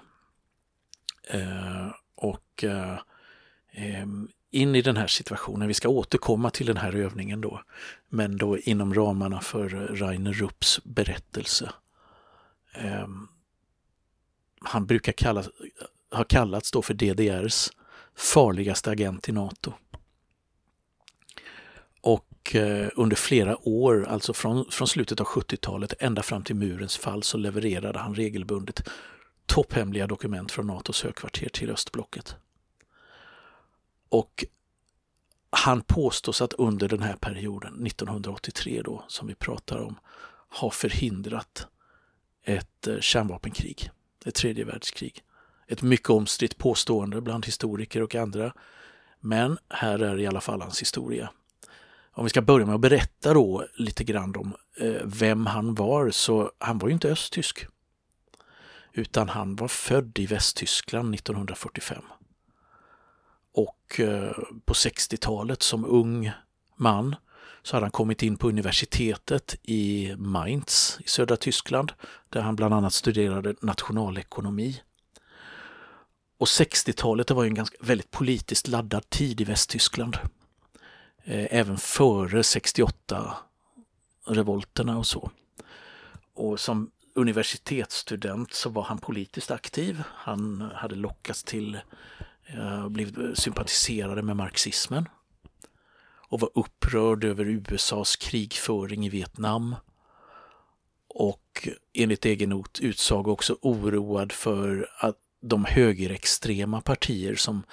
Eh, 1.30 1.88
och 2.16 2.64
eh, 2.64 3.00
in 4.52 4.76
i 4.76 4.82
den 4.82 4.98
här 4.98 5.08
situationen, 5.08 5.68
vi 5.68 5.74
ska 5.74 5.90
återkomma 5.90 6.50
till 6.50 6.66
den 6.66 6.78
här 6.78 6.96
övningen 6.96 7.42
då, 7.42 7.62
men 8.10 8.38
då 8.38 8.58
inom 8.58 8.94
ramarna 8.94 9.42
för 9.42 9.70
Rainer 9.70 10.34
Rupps 10.34 10.84
berättelse. 10.84 11.72
Eh, 12.74 13.08
han 14.62 14.86
brukar 14.86 15.12
kallas, 15.12 15.50
ha 16.12 16.24
kallats 16.24 16.72
då 16.72 16.82
för 16.82 16.94
DDRs 16.94 17.70
farligaste 18.16 18.92
agent 18.92 19.30
i 19.30 19.32
NATO. 19.32 19.74
Och 22.50 22.56
under 22.96 23.16
flera 23.16 23.68
år, 23.68 24.06
alltså 24.10 24.34
från, 24.34 24.66
från 24.72 24.88
slutet 24.88 25.20
av 25.20 25.28
70-talet 25.28 25.94
ända 26.00 26.24
fram 26.24 26.44
till 26.44 26.56
murens 26.56 26.98
fall, 26.98 27.24
så 27.24 27.38
levererade 27.38 28.00
han 28.00 28.16
regelbundet 28.16 28.90
topphemliga 29.46 30.08
dokument 30.08 30.52
från 30.52 30.68
NATOs 30.68 31.04
högkvarter 31.04 31.50
till 31.50 31.72
östblocket. 31.72 32.36
Och 34.10 34.46
han 35.50 35.82
påstås 35.82 36.42
att 36.42 36.54
under 36.54 36.88
den 36.88 37.02
här 37.02 37.16
perioden, 37.16 37.86
1983 37.88 38.82
då, 38.82 39.04
som 39.08 39.28
vi 39.28 39.36
pratar 39.36 39.78
om, 39.78 40.00
ha 40.50 40.72
förhindrat 40.72 41.68
ett 42.44 42.88
eh, 42.88 43.00
kärnvapenkrig, 43.00 43.90
ett 44.26 44.36
tredje 44.36 44.66
världskrig. 44.66 45.24
Ett 45.68 45.82
mycket 45.82 46.10
omstritt 46.10 46.58
påstående 46.58 47.22
bland 47.22 47.46
historiker 47.46 48.02
och 48.02 48.16
andra. 48.16 48.54
Men 49.20 49.58
här 49.70 50.00
är 50.00 50.20
i 50.20 50.28
alla 50.28 50.42
fall 50.42 50.62
hans 50.62 50.82
historia. 50.82 51.30
Om 52.20 52.26
vi 52.26 52.30
ska 52.30 52.42
börja 52.42 52.66
med 52.66 52.76
att 52.76 52.82
berätta 52.82 53.34
då 53.34 53.66
lite 53.76 54.04
grann 54.04 54.36
om 54.36 54.56
eh, 54.80 55.02
vem 55.06 55.46
han 55.46 55.76
var, 55.76 56.10
så 56.10 56.52
han 56.58 56.78
var 56.78 56.88
ju 56.88 56.94
inte 56.94 57.10
östtysk. 57.10 57.66
Utan 58.94 59.30
han 59.30 59.56
var 59.56 59.68
född 59.68 60.20
i 60.20 60.26
Västtyskland 60.26 61.16
1945. 61.16 62.04
Och 63.54 64.00
eh, 64.00 64.32
på 64.66 64.74
60-talet 64.74 65.64
som 65.64 65.86
ung 65.86 66.32
man 66.76 67.16
så 67.64 67.76
hade 67.76 67.86
han 67.86 67.92
kommit 67.92 68.24
in 68.24 68.38
på 68.38 68.50
universitetet 68.50 69.56
i 69.64 70.16
Mainz 70.18 71.00
i 71.06 71.10
södra 71.10 71.38
Tyskland 71.38 71.92
där 72.30 72.42
han 72.42 72.56
bland 72.56 72.74
annat 72.74 72.94
studerade 72.94 73.56
nationalekonomi. 73.62 74.82
Och 76.38 76.48
60-talet 76.48 77.32
var 77.32 77.44
ju 77.44 77.48
en 77.48 77.56
ganska, 77.56 77.78
väldigt 77.82 78.12
politiskt 78.12 78.68
laddad 78.68 79.10
tid 79.10 79.42
i 79.42 79.44
Västtyskland. 79.44 80.18
Eh, 81.24 81.48
även 81.52 81.78
före 81.78 82.44
68 82.44 83.38
revolterna 84.26 84.98
och 84.98 85.08
så. 85.08 85.32
Och 86.34 86.60
som 86.60 86.92
universitetsstudent 87.16 88.54
så 88.54 88.70
var 88.70 88.84
han 88.84 88.98
politiskt 88.98 89.52
aktiv. 89.52 90.04
Han 90.08 90.72
hade 90.76 90.96
lockats 90.96 91.44
till, 91.44 91.80
eh, 92.46 92.90
blivit 92.90 93.38
sympatiserade 93.38 94.22
med 94.22 94.36
marxismen 94.36 95.10
och 96.30 96.40
var 96.40 96.50
upprörd 96.54 97.24
över 97.24 97.46
USAs 97.46 98.16
krigföring 98.16 99.06
i 99.06 99.10
Vietnam. 99.10 99.76
Och 101.08 101.68
enligt 101.94 102.26
egen 102.26 102.64
utsago 102.82 103.32
också 103.32 103.58
oroad 103.62 104.32
för 104.32 104.90
att 104.98 105.18
de 105.42 105.66
högerextrema 105.66 106.82
partier 106.82 107.36
som 107.36 107.64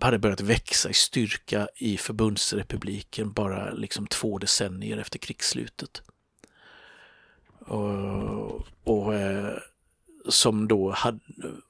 hade 0.00 0.18
börjat 0.18 0.40
växa 0.40 0.90
i 0.90 0.94
styrka 0.94 1.68
i 1.76 1.96
förbundsrepubliken 1.96 3.32
bara 3.32 3.70
liksom 3.70 4.06
två 4.06 4.38
decennier 4.38 4.98
efter 4.98 5.18
krigsslutet. 5.18 6.02
Och, 7.58 8.66
och 8.84 9.14
eh, 9.14 9.58
som 10.28 10.68
då 10.68 10.90
hade, 10.90 11.20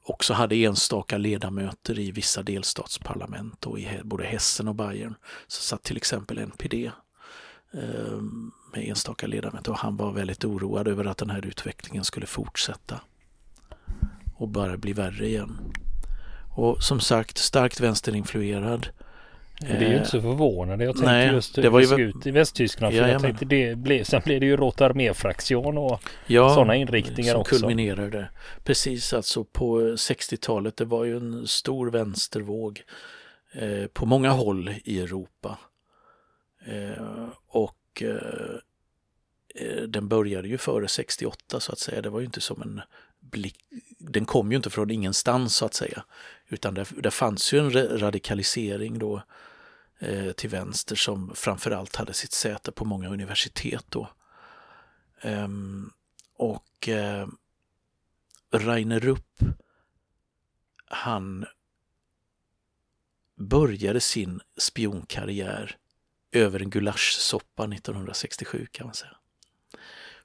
också 0.02 0.35
hade 0.35 0.56
enstaka 0.56 1.18
ledamöter 1.18 1.99
i 1.99 2.11
vissa 2.11 2.42
delstatsparlament 2.42 3.66
och 3.66 3.78
i 3.78 4.00
både 4.04 4.25
Hessen 4.25 4.68
och 4.68 4.75
Bayern. 4.75 5.14
Så 5.47 5.62
satt 5.62 5.83
till 5.83 5.97
exempel 5.97 6.38
NPD 6.38 6.75
eh, 7.73 8.21
med 8.73 8.88
enstaka 8.88 9.26
ledamöter 9.26 9.71
och 9.71 9.78
han 9.78 9.97
var 9.97 10.12
väldigt 10.12 10.45
oroad 10.45 10.88
över 10.88 11.04
att 11.04 11.18
den 11.18 11.30
här 11.30 11.47
utvecklingen 11.47 12.04
skulle 12.04 12.26
fortsätta 12.26 13.00
och 14.35 14.49
bara 14.49 14.76
bli 14.76 14.92
värre 14.92 15.26
igen. 15.26 15.73
Och 16.56 16.82
som 16.82 17.00
sagt 17.00 17.38
starkt 17.38 17.80
vänsterinfluerad. 17.80 18.88
Det 19.60 19.66
är 19.68 19.90
ju 19.90 19.96
inte 19.96 20.10
så 20.10 20.20
förvånande. 20.20 20.84
Jag 20.84 20.94
tänkte 20.94 21.12
Nej, 21.12 21.32
just 21.32 21.54
det 21.54 21.68
var 21.68 21.80
ju... 21.80 22.08
ut 22.08 22.26
i 22.26 22.30
Västtyskland. 22.30 22.94
För 22.94 23.02
ja, 23.02 23.08
jag 23.08 23.22
tänkte 23.22 23.44
det 23.44 23.78
blev, 23.78 24.04
sen 24.04 24.22
blev 24.25 24.40
det 24.40 24.46
ju 24.46 24.56
Rotarmé-fraktion 24.56 25.78
och 25.78 26.00
ja, 26.26 26.54
sådana 26.54 26.76
inriktningar 26.76 27.32
som 27.32 27.40
också. 27.40 27.58
kulminerade. 27.58 28.28
Precis 28.64 29.12
alltså 29.12 29.44
på 29.44 29.80
60-talet. 29.80 30.76
Det 30.76 30.84
var 30.84 31.04
ju 31.04 31.16
en 31.16 31.46
stor 31.46 31.90
vänstervåg 31.90 32.82
eh, 33.52 33.86
på 33.86 34.06
många 34.06 34.30
håll 34.30 34.75
i 34.84 35.00
Europa. 35.00 35.58
Eh, 36.66 37.28
och 37.48 38.02
eh, 38.02 38.10
eh 39.54 39.82
den 39.82 40.08
började 40.08 40.48
ju 40.48 40.58
före 40.58 40.88
68 40.88 41.60
så 41.60 41.72
att 41.72 41.78
säga. 41.78 42.02
Det 42.02 42.10
var 42.10 42.20
ju 42.20 42.26
inte 42.26 42.40
som 42.40 42.62
en 42.62 42.80
blick. 43.30 43.56
Den 43.99 44.25
kom 44.25 44.50
ju 44.50 44.56
inte 44.56 44.71
från 44.71 44.90
ingenstans 44.90 45.56
så 45.56 45.66
att 45.66 45.75
säga. 45.75 46.04
Utan 46.49 46.75
det, 46.75 46.87
det 46.97 47.11
fanns 47.11 47.52
ju 47.52 47.59
en 47.59 47.99
radikalisering 47.99 48.99
då 48.99 49.23
eh, 49.99 50.33
till 50.33 50.50
vänster 50.50 50.97
som 50.97 51.33
framförallt 51.35 51.97
hade 51.97 52.14
sitt 52.14 52.33
säte 52.33 52.73
på 52.73 52.85
många 52.85 53.09
universitet 53.09 53.85
då. 53.88 54.09
Ehm, 55.21 55.90
och 56.37 56.88
eh, 56.88 57.28
Rainer 58.52 59.00
Rupp, 59.00 59.38
han 60.87 61.47
började 63.37 64.00
sin 64.00 64.40
spionkarriär 64.56 65.76
över 66.33 66.62
en 66.62 66.71
gulaschsoppa 66.71 67.64
1967 67.64 68.66
kan 68.73 68.87
man 68.87 68.95
säga. 68.95 69.15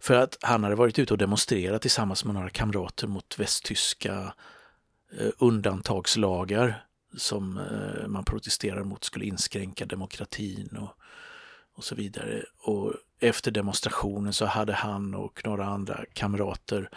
För 0.01 0.13
att 0.13 0.37
han 0.41 0.63
hade 0.63 0.75
varit 0.75 0.99
ute 0.99 1.13
och 1.13 1.17
demonstrerat 1.17 1.81
tillsammans 1.81 2.25
med 2.25 2.33
några 2.33 2.49
kamrater 2.49 3.07
mot 3.07 3.39
västtyska 3.39 4.33
eh, 5.19 5.29
undantagslagar 5.37 6.85
som 7.17 7.57
eh, 7.57 8.07
man 8.07 8.25
protesterar 8.25 8.83
mot 8.83 9.03
skulle 9.03 9.25
inskränka 9.25 9.85
demokratin 9.85 10.77
och, 10.77 10.93
och 11.75 11.83
så 11.83 11.95
vidare. 11.95 12.43
Och 12.63 12.93
efter 13.19 13.51
demonstrationen 13.51 14.33
så 14.33 14.45
hade 14.45 14.73
han 14.73 15.15
och 15.15 15.41
några 15.45 15.65
andra 15.65 16.05
kamrater 16.13 16.89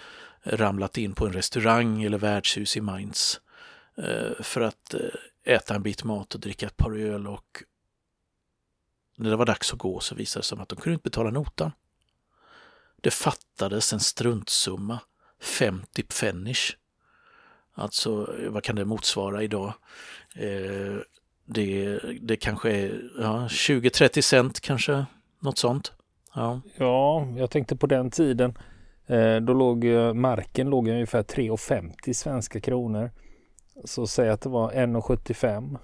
ramlat 0.42 0.98
in 0.98 1.14
på 1.14 1.26
en 1.26 1.32
restaurang 1.32 2.02
eller 2.02 2.18
värdshus 2.18 2.76
i 2.76 2.80
Mainz 2.80 3.40
eh, 3.96 4.42
för 4.42 4.60
att 4.60 4.94
äta 5.44 5.74
en 5.74 5.82
bit 5.82 6.04
mat 6.04 6.34
och 6.34 6.40
dricka 6.40 6.66
ett 6.66 6.76
par 6.76 6.98
öl 6.98 7.26
och 7.26 7.62
när 9.16 9.30
det 9.30 9.36
var 9.36 9.46
dags 9.46 9.72
att 9.72 9.78
gå 9.78 10.00
så 10.00 10.14
visade 10.14 10.40
det 10.40 10.46
sig 10.46 10.58
att 10.60 10.68
de 10.68 10.76
kunde 10.76 10.94
inte 10.94 11.10
betala 11.10 11.30
notan. 11.30 11.72
Det 13.04 13.10
fattades 13.10 13.92
en 13.92 14.00
struntsumma, 14.00 14.98
50 15.40 16.02
pfennig. 16.02 16.56
Alltså, 17.74 18.34
vad 18.48 18.62
kan 18.62 18.76
det 18.76 18.84
motsvara 18.84 19.42
idag? 19.42 19.72
Eh, 20.36 20.96
det, 21.44 21.98
det 22.20 22.36
kanske 22.36 22.70
är 22.70 23.02
ja, 23.18 23.46
20-30 23.50 24.20
cent 24.20 24.60
kanske, 24.60 25.06
något 25.40 25.58
sånt. 25.58 25.92
Ja. 26.34 26.60
ja, 26.76 27.26
jag 27.36 27.50
tänkte 27.50 27.76
på 27.76 27.86
den 27.86 28.10
tiden. 28.10 28.58
Eh, 29.06 29.36
då 29.36 29.52
låg 29.52 29.84
marken 30.14 30.70
låg 30.70 30.88
ungefär 30.88 31.22
3,50 31.22 32.12
svenska 32.12 32.60
kronor. 32.60 33.10
Så 33.84 34.06
säg 34.06 34.30
att 34.30 34.40
det 34.40 34.48
var 34.48 34.70
1,75 34.70 35.78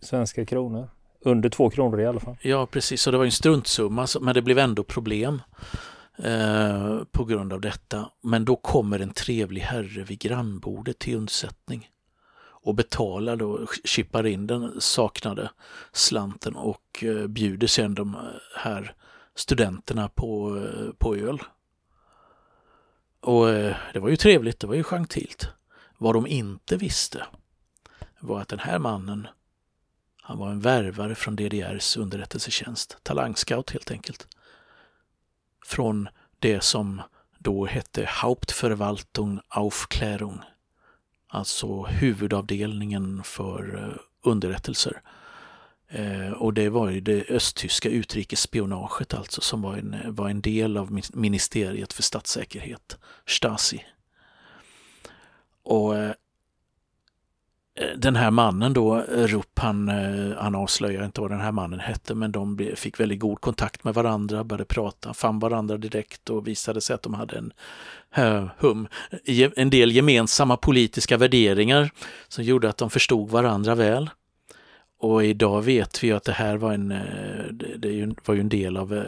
svenska 0.00 0.46
kronor. 0.46 0.88
Under 1.20 1.48
2 1.48 1.70
kronor 1.70 2.00
i 2.00 2.06
alla 2.06 2.20
fall. 2.20 2.36
Ja, 2.42 2.66
precis. 2.66 3.02
Så 3.02 3.10
det 3.10 3.18
var 3.18 3.24
en 3.24 3.32
struntsumma, 3.32 4.06
men 4.20 4.34
det 4.34 4.42
blev 4.42 4.58
ändå 4.58 4.82
problem 4.82 5.40
eh, 6.18 6.98
på 7.12 7.24
grund 7.24 7.52
av 7.52 7.60
detta. 7.60 8.10
Men 8.20 8.44
då 8.44 8.56
kommer 8.56 9.00
en 9.00 9.12
trevlig 9.12 9.60
herre 9.60 10.04
vid 10.04 10.18
grannbordet 10.18 10.98
till 10.98 11.16
undsättning 11.16 11.90
och 12.64 12.74
betalar 12.74 13.36
då, 13.36 13.66
chippar 13.84 14.26
in 14.26 14.46
den 14.46 14.80
saknade 14.80 15.50
slanten 15.92 16.56
och 16.56 17.04
eh, 17.04 17.26
bjuder 17.26 17.66
sedan 17.66 17.94
de 17.94 18.16
här 18.56 18.94
studenterna 19.34 20.08
på, 20.08 20.56
eh, 20.56 20.92
på 20.98 21.16
öl. 21.16 21.42
Och 23.20 23.50
eh, 23.50 23.76
det 23.92 23.98
var 23.98 24.08
ju 24.08 24.16
trevligt, 24.16 24.60
det 24.60 24.66
var 24.66 24.74
ju 24.74 24.82
gentilt. 24.82 25.48
Vad 25.98 26.14
de 26.14 26.26
inte 26.26 26.76
visste 26.76 27.26
var 28.20 28.40
att 28.40 28.48
den 28.48 28.58
här 28.58 28.78
mannen, 28.78 29.28
han 30.22 30.38
var 30.38 30.50
en 30.50 30.60
värvare 30.60 31.14
från 31.14 31.36
DDRs 31.36 31.96
underrättelsetjänst, 31.96 32.98
talangscout 33.02 33.70
helt 33.70 33.90
enkelt. 33.90 34.28
Från 35.64 36.08
det 36.38 36.60
som 36.60 37.02
då 37.38 37.66
hette 37.66 38.08
Hauptverwaltung 38.08 39.40
Aufklärung, 39.48 40.40
alltså 41.28 41.82
huvudavdelningen 41.82 43.22
för 43.24 43.84
eh, 43.84 44.00
underrättelser. 44.22 45.02
Eh, 45.88 46.32
och 46.32 46.54
det 46.54 46.68
var 46.68 46.90
ju 46.90 47.00
det 47.00 47.30
östtyska 47.30 47.88
utrikesspionaget 47.88 49.14
alltså 49.14 49.40
som 49.40 49.62
var 49.62 49.76
en, 49.76 50.14
var 50.14 50.28
en 50.28 50.40
del 50.40 50.76
av 50.76 51.02
ministeriet 51.12 51.92
för 51.92 52.02
statssäkerhet, 52.02 52.98
Stasi. 53.26 53.84
Och 55.62 55.96
eh, 55.96 56.12
den 57.96 58.16
här 58.16 58.30
mannen 58.30 58.72
då, 58.72 58.96
eh, 58.96 59.26
Rupp, 59.26 59.58
han, 59.58 59.88
eh, 59.88 60.36
han 60.36 60.54
avslöjar 60.54 61.04
inte 61.04 61.20
vad 61.20 61.30
den 61.30 61.40
här 61.40 61.52
mannen 61.52 61.80
hette, 61.80 62.14
men 62.14 62.32
de 62.32 62.70
fick 62.76 63.00
väldigt 63.00 63.20
god 63.20 63.40
kontakt 63.40 63.84
med 63.84 63.94
varandra, 63.94 64.44
började 64.44 64.64
prata, 64.64 65.14
fann 65.14 65.38
varandra 65.38 65.76
direkt 65.76 66.30
och 66.30 66.48
visade 66.48 66.80
sig 66.80 66.94
att 66.94 67.02
de 67.02 67.14
hade 67.14 67.38
en, 67.38 67.52
eh, 68.14 68.46
hum, 68.58 68.88
en 69.56 69.70
del 69.70 69.92
gemensamma 69.92 70.56
politiska 70.56 71.16
värderingar 71.16 71.90
som 72.28 72.44
gjorde 72.44 72.68
att 72.68 72.76
de 72.76 72.90
förstod 72.90 73.30
varandra 73.30 73.74
väl. 73.74 74.10
Och 74.98 75.24
idag 75.24 75.62
vet 75.62 76.04
vi 76.04 76.12
att 76.12 76.24
det 76.24 76.32
här 76.32 76.56
var 76.56 76.72
en, 76.72 76.88
det 77.76 78.14
var 78.24 78.34
ju 78.34 78.40
en 78.40 78.48
del 78.48 78.76
av 78.76 79.04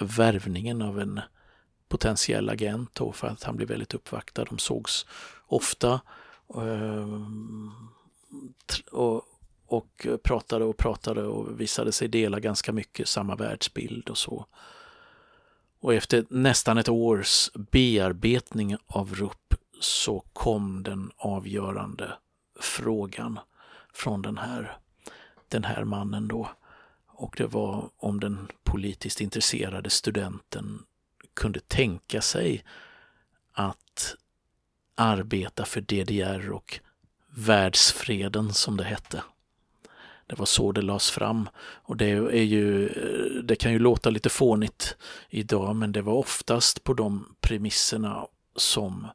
värvningen 0.00 0.82
av 0.82 1.00
en 1.00 1.20
potentiell 1.88 2.48
agent 2.48 2.90
då 2.92 3.12
för 3.12 3.26
att 3.26 3.42
han 3.42 3.56
blev 3.56 3.68
väldigt 3.68 3.94
uppvaktad. 3.94 4.44
De 4.44 4.58
sågs 4.58 5.06
ofta 5.46 6.00
och, 8.92 9.22
och 9.66 10.06
pratade 10.22 10.64
och 10.64 10.76
pratade 10.76 11.22
och 11.22 11.60
visade 11.60 11.92
sig 11.92 12.08
dela 12.08 12.40
ganska 12.40 12.72
mycket 12.72 13.08
samma 13.08 13.36
världsbild 13.36 14.08
och 14.08 14.18
så. 14.18 14.46
Och 15.80 15.94
efter 15.94 16.24
nästan 16.28 16.78
ett 16.78 16.88
års 16.88 17.50
bearbetning 17.54 18.76
av 18.86 19.14
RUP 19.14 19.54
så 19.80 20.24
kom 20.32 20.82
den 20.82 21.10
avgörande 21.16 22.12
frågan 22.60 23.38
från 23.92 24.22
den 24.22 24.38
här 24.38 24.78
den 25.48 25.64
här 25.64 25.84
mannen 25.84 26.28
då. 26.28 26.50
Och 27.06 27.34
det 27.38 27.46
var 27.46 27.90
om 27.96 28.20
den 28.20 28.48
politiskt 28.62 29.20
intresserade 29.20 29.90
studenten 29.90 30.82
kunde 31.34 31.60
tänka 31.60 32.22
sig 32.22 32.64
att 33.52 34.16
arbeta 34.94 35.64
för 35.64 35.80
DDR 35.80 36.50
och 36.50 36.80
världsfreden 37.34 38.52
som 38.52 38.76
det 38.76 38.84
hette. 38.84 39.22
Det 40.26 40.38
var 40.38 40.46
så 40.46 40.72
det 40.72 40.82
lades 40.82 41.10
fram 41.10 41.48
och 41.58 41.96
det, 41.96 42.10
är 42.10 42.42
ju, 42.42 42.88
eh, 42.88 43.42
det 43.42 43.56
kan 43.56 43.72
ju 43.72 43.78
låta 43.78 44.10
lite 44.10 44.28
fånigt 44.28 44.96
idag 45.28 45.76
men 45.76 45.92
det 45.92 46.02
var 46.02 46.14
oftast 46.14 46.84
på 46.84 46.94
de 46.94 47.34
premisserna 47.40 48.26
som 48.56 49.06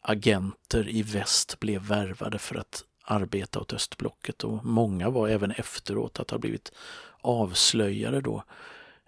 agenter 0.00 0.88
i 0.88 1.02
väst 1.02 1.60
blev 1.60 1.82
värvade 1.82 2.38
för 2.38 2.56
att 2.56 2.84
arbeta 3.04 3.60
åt 3.60 3.72
östblocket 3.72 4.44
och 4.44 4.64
många 4.64 5.10
var 5.10 5.28
även 5.28 5.50
efteråt 5.50 6.20
att 6.20 6.30
ha 6.30 6.38
blivit 6.38 6.72
avslöjade 7.20 8.20
då 8.20 8.44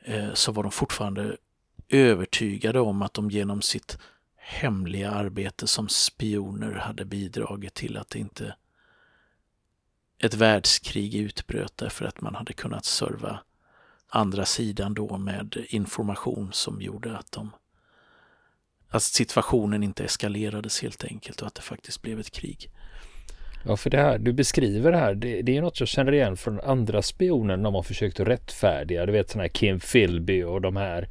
eh, 0.04 0.32
så 0.34 0.52
var 0.52 0.62
de 0.62 0.72
fortfarande 0.72 1.36
övertygade 1.88 2.80
om 2.80 3.02
att 3.02 3.14
de 3.14 3.30
genom 3.30 3.62
sitt 3.62 3.98
hemliga 4.44 5.10
arbete 5.10 5.66
som 5.66 5.88
spioner 5.88 6.72
hade 6.72 7.04
bidragit 7.04 7.74
till 7.74 7.96
att 7.96 8.14
inte 8.14 8.54
ett 10.18 10.34
världskrig 10.34 11.14
utbröt 11.14 11.76
därför 11.76 12.04
att 12.04 12.20
man 12.20 12.34
hade 12.34 12.52
kunnat 12.52 12.84
serva 12.84 13.40
andra 14.08 14.44
sidan 14.44 14.94
då 14.94 15.18
med 15.18 15.66
information 15.68 16.52
som 16.52 16.82
gjorde 16.82 17.16
att 17.18 17.32
de 17.32 17.50
att 18.88 19.02
situationen 19.02 19.82
inte 19.82 20.04
eskalerades 20.04 20.82
helt 20.82 21.04
enkelt 21.04 21.40
och 21.40 21.46
att 21.46 21.54
det 21.54 21.62
faktiskt 21.62 22.02
blev 22.02 22.20
ett 22.20 22.30
krig. 22.30 22.70
Ja, 23.66 23.76
för 23.76 23.90
det 23.90 23.96
här 23.96 24.18
du 24.18 24.32
beskriver 24.32 24.92
här, 24.92 25.14
det, 25.14 25.42
det 25.42 25.56
är 25.56 25.62
något 25.62 25.80
jag 25.80 25.88
känner 25.88 26.12
igen 26.12 26.36
från 26.36 26.60
andra 26.60 27.02
spioner 27.02 27.56
när 27.56 27.70
man 27.70 27.84
försökt 27.84 28.20
att 28.20 28.28
rättfärdiga. 28.28 29.06
Du 29.06 29.12
vet 29.12 29.30
sådana 29.30 29.42
här 29.42 29.48
Kim 29.48 29.80
Philby 29.80 30.42
och 30.42 30.60
de 30.60 30.76
här 30.76 31.08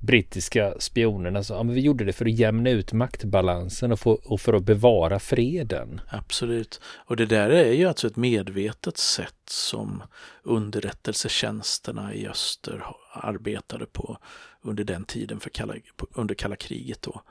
brittiska 0.00 0.74
spionerna. 0.78 1.44
sa, 1.44 1.54
ja, 1.54 1.62
men 1.62 1.74
vi 1.74 1.80
gjorde 1.80 2.04
det 2.04 2.12
för 2.12 2.24
att 2.24 2.38
jämna 2.38 2.70
ut 2.70 2.92
maktbalansen 2.92 3.92
och, 3.92 4.00
få, 4.00 4.12
och 4.12 4.40
för 4.40 4.52
att 4.52 4.62
bevara 4.62 5.18
freden. 5.18 6.00
Absolut. 6.10 6.80
Och 6.96 7.16
det 7.16 7.26
där 7.26 7.50
är 7.50 7.72
ju 7.72 7.86
alltså 7.86 8.06
ett 8.06 8.16
medvetet 8.16 8.96
sätt 8.96 9.34
som 9.46 10.02
underrättelsetjänsterna 10.42 12.14
i 12.14 12.28
öster 12.28 12.84
arbetade 13.12 13.86
på 13.86 14.18
under 14.62 14.84
den 14.84 15.04
tiden 15.04 15.40
för 15.40 15.50
kalla, 15.50 15.74
under 16.14 16.34
kalla 16.34 16.56
kriget. 16.56 17.02
Då 17.02 17.22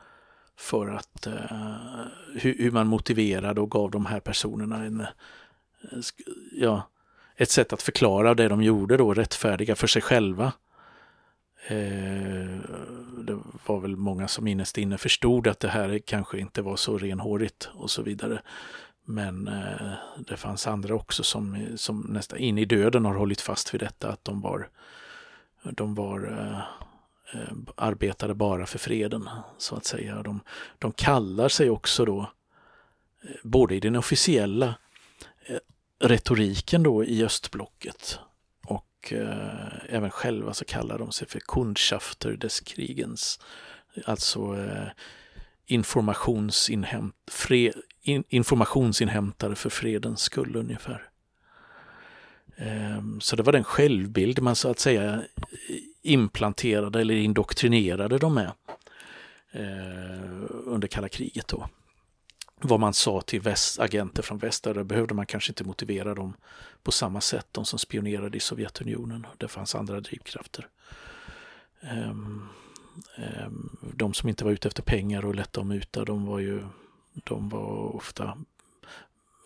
för 0.60 0.88
att 0.88 1.28
eh, 1.28 1.34
hur, 2.36 2.58
hur, 2.58 2.72
man 2.72 2.88
motiverade 2.88 3.62
och 3.62 3.72
gav 3.72 3.92
de 3.92 4.06
här 4.06 4.20
personerna 4.20 4.86
en, 4.86 5.02
eh, 5.02 5.08
ja, 6.52 6.90
ett 7.36 7.50
sätt 7.50 7.74
att 7.74 7.82
förklara 7.82 8.34
det 8.34 8.48
de 8.48 8.64
gjorde 8.64 8.98
då, 8.98 9.14
rättfärdiga 9.14 9.76
för 9.76 9.88
sig 9.88 10.02
själva. 10.02 10.54
Eh, 11.67 12.60
det 13.17 13.39
var 13.65 13.80
väl 13.80 13.95
många 13.95 14.28
som 14.28 14.48
innerst 14.48 14.78
inne 14.78 14.98
förstod 14.98 15.48
att 15.48 15.60
det 15.60 15.69
här 15.69 16.00
kanske 16.00 16.39
inte 16.39 16.62
var 16.62 16.76
så 16.76 16.98
renhårigt 16.98 17.69
och 17.74 17.91
så 17.91 18.02
vidare. 18.02 18.41
Men 19.06 19.48
eh, 19.48 19.91
det 20.28 20.38
fanns 20.38 20.67
andra 20.67 20.95
också 20.95 21.24
som, 21.24 21.67
som 21.76 22.02
nästan 22.02 22.39
in 22.39 22.58
i 22.58 22.65
döden 22.65 23.06
har 23.06 23.13
hållit 23.13 23.41
fast 23.41 23.74
vid 23.74 23.82
detta, 23.82 24.10
att 24.10 24.26
de 24.26 24.41
var, 24.41 24.69
de 25.63 25.95
var 25.95 26.19
Eh, 27.32 27.41
eh 27.41 27.54
arbetade 27.76 28.34
bara 28.34 28.65
för 28.65 28.80
freden, 28.80 29.30
så 29.58 29.76
att 29.76 29.86
säga. 29.86 30.24
De, 30.24 30.39
de 30.80 30.91
kallar 30.91 31.50
sig 31.50 31.69
också 31.69 32.06
då, 32.06 32.32
både 33.43 33.76
i 33.76 33.80
den 33.80 33.95
officiella 33.95 34.76
eh, 35.45 35.60
retoriken 36.00 36.84
då 36.84 37.04
i 37.04 37.26
östblocket 37.26 38.19
och 39.00 39.14
eh, 39.14 39.68
även 39.90 40.12
själva 40.12 40.54
så 40.54 40.66
kallar 40.66 41.00
de 41.00 41.12
sig 41.12 41.28
för 41.28 41.40
Kundschafter 41.40 42.32
des 42.32 42.60
Krigens, 42.60 43.40
alltså 44.06 44.58
eh, 44.58 44.88
informationsinhämt, 45.66 47.16
fre, 47.32 47.72
in, 48.02 48.24
informationsinhämtare 48.30 49.56
för 49.56 49.70
fredens 49.70 50.22
skull 50.22 50.56
ungefär. 50.56 51.10
Eh, 52.56 53.02
så 53.20 53.36
det 53.36 53.44
var 53.44 53.54
den 53.54 53.64
självbild 53.64 54.42
man 54.42 54.56
så 54.56 54.70
att 54.70 54.80
säga 54.80 55.24
implanterade 56.02 57.02
eller 57.02 57.16
indoktrinerade 57.16 58.18
dem 58.18 58.34
med. 58.34 58.52
Eh, 59.52 60.46
under 60.50 60.88
kalla 60.88 61.10
kriget 61.10 61.48
då. 61.48 61.70
Vad 62.62 62.80
man 62.80 62.93
sa 62.93 63.22
till 63.22 63.41
väst, 63.41 63.80
agenter 63.80 64.24
från 64.24 64.38
väst, 64.38 64.63
där 64.63 64.84
behövde 64.84 65.13
man 65.13 65.26
kanske 65.26 65.52
inte 65.52 65.63
motivera 65.63 66.15
dem 66.15 66.34
på 66.84 66.91
samma 66.91 67.22
sätt, 67.22 67.48
de 67.52 67.65
som 67.65 67.80
spionerade 67.80 68.38
i 68.38 68.39
Sovjetunionen. 68.39 69.28
Det 69.38 69.48
fanns 69.48 69.76
andra 69.76 70.02
drivkrafter. 70.02 70.67
Um, 71.82 72.50
um, 73.45 73.78
de 73.95 74.13
som 74.13 74.30
inte 74.30 74.43
var 74.43 74.52
ute 74.52 74.67
efter 74.67 74.84
pengar 74.84 75.26
och 75.26 75.36
lätta 75.36 75.62
att 75.62 75.67
muta, 75.67 76.06
de 76.06 76.26
var 76.26 76.39
ju 76.39 76.63
de 77.13 77.50
var 77.50 77.95
ofta 77.95 78.38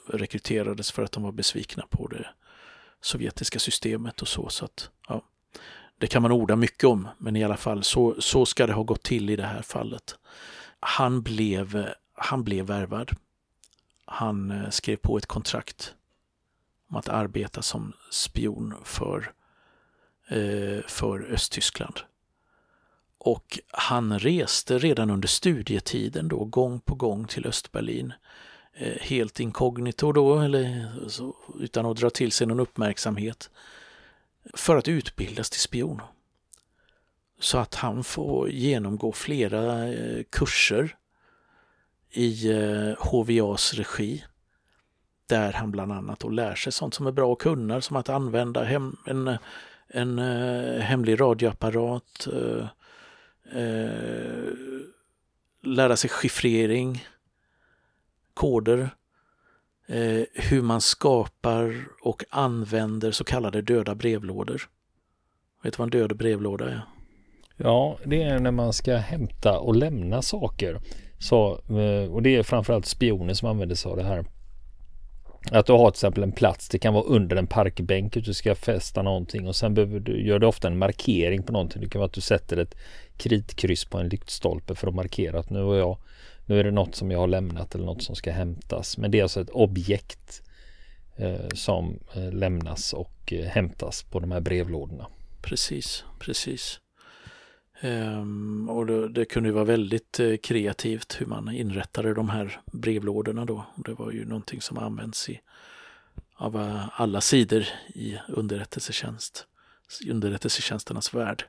rekryterades 0.07 0.91
för 0.91 1.03
att 1.03 1.11
de 1.11 1.23
var 1.23 1.31
besvikna 1.31 1.85
på 1.89 2.07
det 2.07 2.27
sovjetiska 3.01 3.59
systemet 3.59 4.21
och 4.21 4.27
så. 4.27 4.49
så 4.49 4.65
att, 4.65 4.89
ja, 5.07 5.21
det 5.97 6.07
kan 6.07 6.21
man 6.21 6.31
orda 6.31 6.55
mycket 6.55 6.83
om, 6.83 7.07
men 7.17 7.35
i 7.35 7.43
alla 7.43 7.57
fall 7.57 7.83
så, 7.83 8.15
så 8.19 8.45
ska 8.45 8.67
det 8.67 8.73
ha 8.73 8.83
gått 8.83 9.03
till 9.03 9.29
i 9.29 9.35
det 9.35 9.45
här 9.45 9.61
fallet. 9.61 10.15
Han 10.79 11.21
blev, 11.21 11.89
han 12.23 12.43
blev 12.43 12.65
värvad. 12.65 13.11
Han 14.05 14.51
eh, 14.51 14.69
skrev 14.69 14.95
på 14.95 15.17
ett 15.17 15.25
kontrakt 15.25 15.93
om 16.89 16.95
att 16.95 17.09
arbeta 17.09 17.61
som 17.61 17.93
spion 18.11 18.73
för, 18.83 19.31
eh, 20.27 20.85
för 20.87 21.31
Östtyskland. 21.33 21.99
Och 23.17 23.59
han 23.67 24.19
reste 24.19 24.77
redan 24.77 25.09
under 25.09 25.27
studietiden 25.27 26.27
då 26.27 26.45
gång 26.45 26.79
på 26.79 26.95
gång 26.95 27.27
till 27.27 27.47
Östberlin. 27.47 28.13
Eh, 28.73 28.97
helt 29.01 29.39
inkognito 29.39 30.11
då, 30.11 30.39
eller 30.39 30.89
så, 31.07 31.35
utan 31.59 31.85
att 31.85 31.97
dra 31.97 32.09
till 32.09 32.31
sig 32.31 32.47
någon 32.47 32.59
uppmärksamhet. 32.59 33.49
För 34.53 34.77
att 34.77 34.87
utbildas 34.87 35.49
till 35.49 35.61
spion. 35.61 36.01
Så 37.39 37.57
att 37.57 37.75
han 37.75 38.03
får 38.03 38.49
genomgå 38.49 39.11
flera 39.11 39.93
kurser 40.29 40.97
i 42.13 42.51
eh, 42.51 43.09
HVAs 43.09 43.73
regi. 43.73 44.23
Där 45.27 45.53
han 45.53 45.71
bland 45.71 45.91
annat 45.91 46.19
då 46.19 46.29
lär 46.29 46.55
sig 46.55 46.71
sånt 46.71 46.93
som 46.93 47.07
är 47.07 47.11
bra 47.11 47.33
att 47.33 47.39
kunna, 47.39 47.81
som 47.81 47.95
att 47.95 48.09
använda 48.09 48.63
hem, 48.63 48.95
en, 49.05 49.37
en 49.87 50.19
eh, 50.19 50.81
hemlig 50.81 51.21
radioapparat, 51.21 52.27
eh, 52.33 52.67
eh, 53.61 54.53
lära 55.63 55.97
sig 55.97 56.09
chiffrering, 56.09 57.05
koder, 58.33 58.89
eh, 59.87 60.23
hur 60.33 60.61
man 60.61 60.81
skapar 60.81 61.87
och 62.01 62.23
använder 62.29 63.11
så 63.11 63.23
kallade 63.23 63.61
döda 63.61 63.95
brevlådor. 63.95 64.69
Vet 65.63 65.73
du 65.73 65.77
vad 65.77 65.85
en 65.93 65.99
död 65.99 66.17
brevlåda 66.17 66.69
är? 66.69 66.81
Ja, 67.57 67.97
det 68.05 68.23
är 68.23 68.39
när 68.39 68.51
man 68.51 68.73
ska 68.73 68.95
hämta 68.95 69.59
och 69.59 69.75
lämna 69.75 70.21
saker. 70.21 70.81
Så, 71.23 71.51
eh, 71.69 72.11
och 72.11 72.21
det 72.21 72.35
är 72.35 72.43
framförallt 72.43 72.85
spioner 72.85 73.33
som 73.33 73.49
använder 73.49 73.75
sig 73.75 73.91
av 73.91 73.97
det 73.97 74.03
här. 74.03 74.25
Att 75.51 75.65
du 75.65 75.73
har 75.73 75.91
till 75.91 75.95
exempel 75.95 76.23
en 76.23 76.31
plats, 76.31 76.69
det 76.69 76.79
kan 76.79 76.93
vara 76.93 77.03
under 77.03 77.35
en 77.35 77.47
parkbänk, 77.47 78.17
att 78.17 78.23
du 78.23 78.33
ska 78.33 78.55
fästa 78.55 79.01
någonting 79.01 79.47
och 79.47 79.55
sen 79.55 79.73
behöver 79.73 79.99
du, 79.99 80.27
gör 80.27 80.39
du 80.39 80.47
ofta 80.47 80.67
en 80.67 80.77
markering 80.77 81.43
på 81.43 81.53
någonting. 81.53 81.81
Det 81.81 81.89
kan 81.89 81.99
vara 81.99 82.07
att 82.07 82.13
du 82.13 82.21
sätter 82.21 82.57
ett 82.57 82.75
kritkryss 83.17 83.85
på 83.85 83.97
en 83.97 84.09
lyktstolpe 84.09 84.75
för 84.75 84.87
att 84.87 84.95
markera 84.95 85.39
att 85.39 85.49
nu 85.49 85.59
är, 85.59 85.77
jag, 85.77 85.97
nu 86.45 86.59
är 86.59 86.63
det 86.63 86.71
något 86.71 86.95
som 86.95 87.11
jag 87.11 87.19
har 87.19 87.27
lämnat 87.27 87.75
eller 87.75 87.85
något 87.85 88.03
som 88.03 88.15
ska 88.15 88.31
hämtas. 88.31 88.97
Men 88.97 89.11
det 89.11 89.19
är 89.19 89.23
alltså 89.23 89.41
ett 89.41 89.49
objekt 89.49 90.41
eh, 91.15 91.47
som 91.53 91.99
eh, 92.15 92.31
lämnas 92.31 92.93
och 92.93 93.33
eh, 93.33 93.45
hämtas 93.45 94.03
på 94.03 94.19
de 94.19 94.31
här 94.31 94.41
brevlådorna. 94.41 95.07
Precis, 95.41 96.03
precis. 96.19 96.79
Um, 97.83 98.69
och 98.69 98.85
det, 98.85 99.09
det, 99.09 99.25
kunde 99.25 99.49
ju 99.49 99.53
vara 99.53 99.65
väldigt 99.65 100.19
eh, 100.19 100.37
kreativt 100.37 101.21
hur 101.21 101.25
man 101.25 101.49
inrättade 101.49 102.13
de 102.13 102.29
här 102.29 102.59
brevlådorna 102.65 103.45
då. 103.45 103.65
Det 103.75 103.93
var 103.93 104.11
ju 104.11 104.25
någonting 104.25 104.61
som 104.61 104.77
används 104.77 105.29
i 105.29 105.41
av 106.35 106.55
eh, 106.55 107.01
alla 107.01 107.21
sidor 107.21 107.65
i 107.93 108.17
underrättelsetjänst, 108.27 109.47
underrättelsetjänsternas 110.09 111.13
värld. 111.13 111.43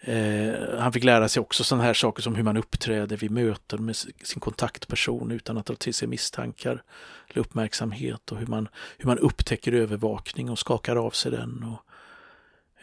Eh, 0.00 0.78
han 0.78 0.92
fick 0.92 1.04
lära 1.04 1.28
sig 1.28 1.40
också 1.40 1.64
sådana 1.64 1.84
här 1.84 1.94
saker 1.94 2.22
som 2.22 2.34
hur 2.34 2.42
man 2.42 2.56
uppträder 2.56 3.16
vid 3.16 3.30
möten 3.30 3.84
med 3.84 3.96
sin 3.96 4.40
kontaktperson 4.40 5.30
utan 5.30 5.58
att 5.58 5.66
dra 5.66 5.74
till 5.74 5.94
sig 5.94 6.08
misstankar 6.08 6.82
eller 7.28 7.40
uppmärksamhet 7.40 8.32
och 8.32 8.38
hur 8.38 8.46
man, 8.46 8.68
hur 8.98 9.06
man 9.06 9.18
upptäcker 9.18 9.72
övervakning 9.72 10.50
och 10.50 10.58
skakar 10.58 10.96
av 10.96 11.10
sig 11.10 11.30
den. 11.30 11.64
Och, 11.64 11.84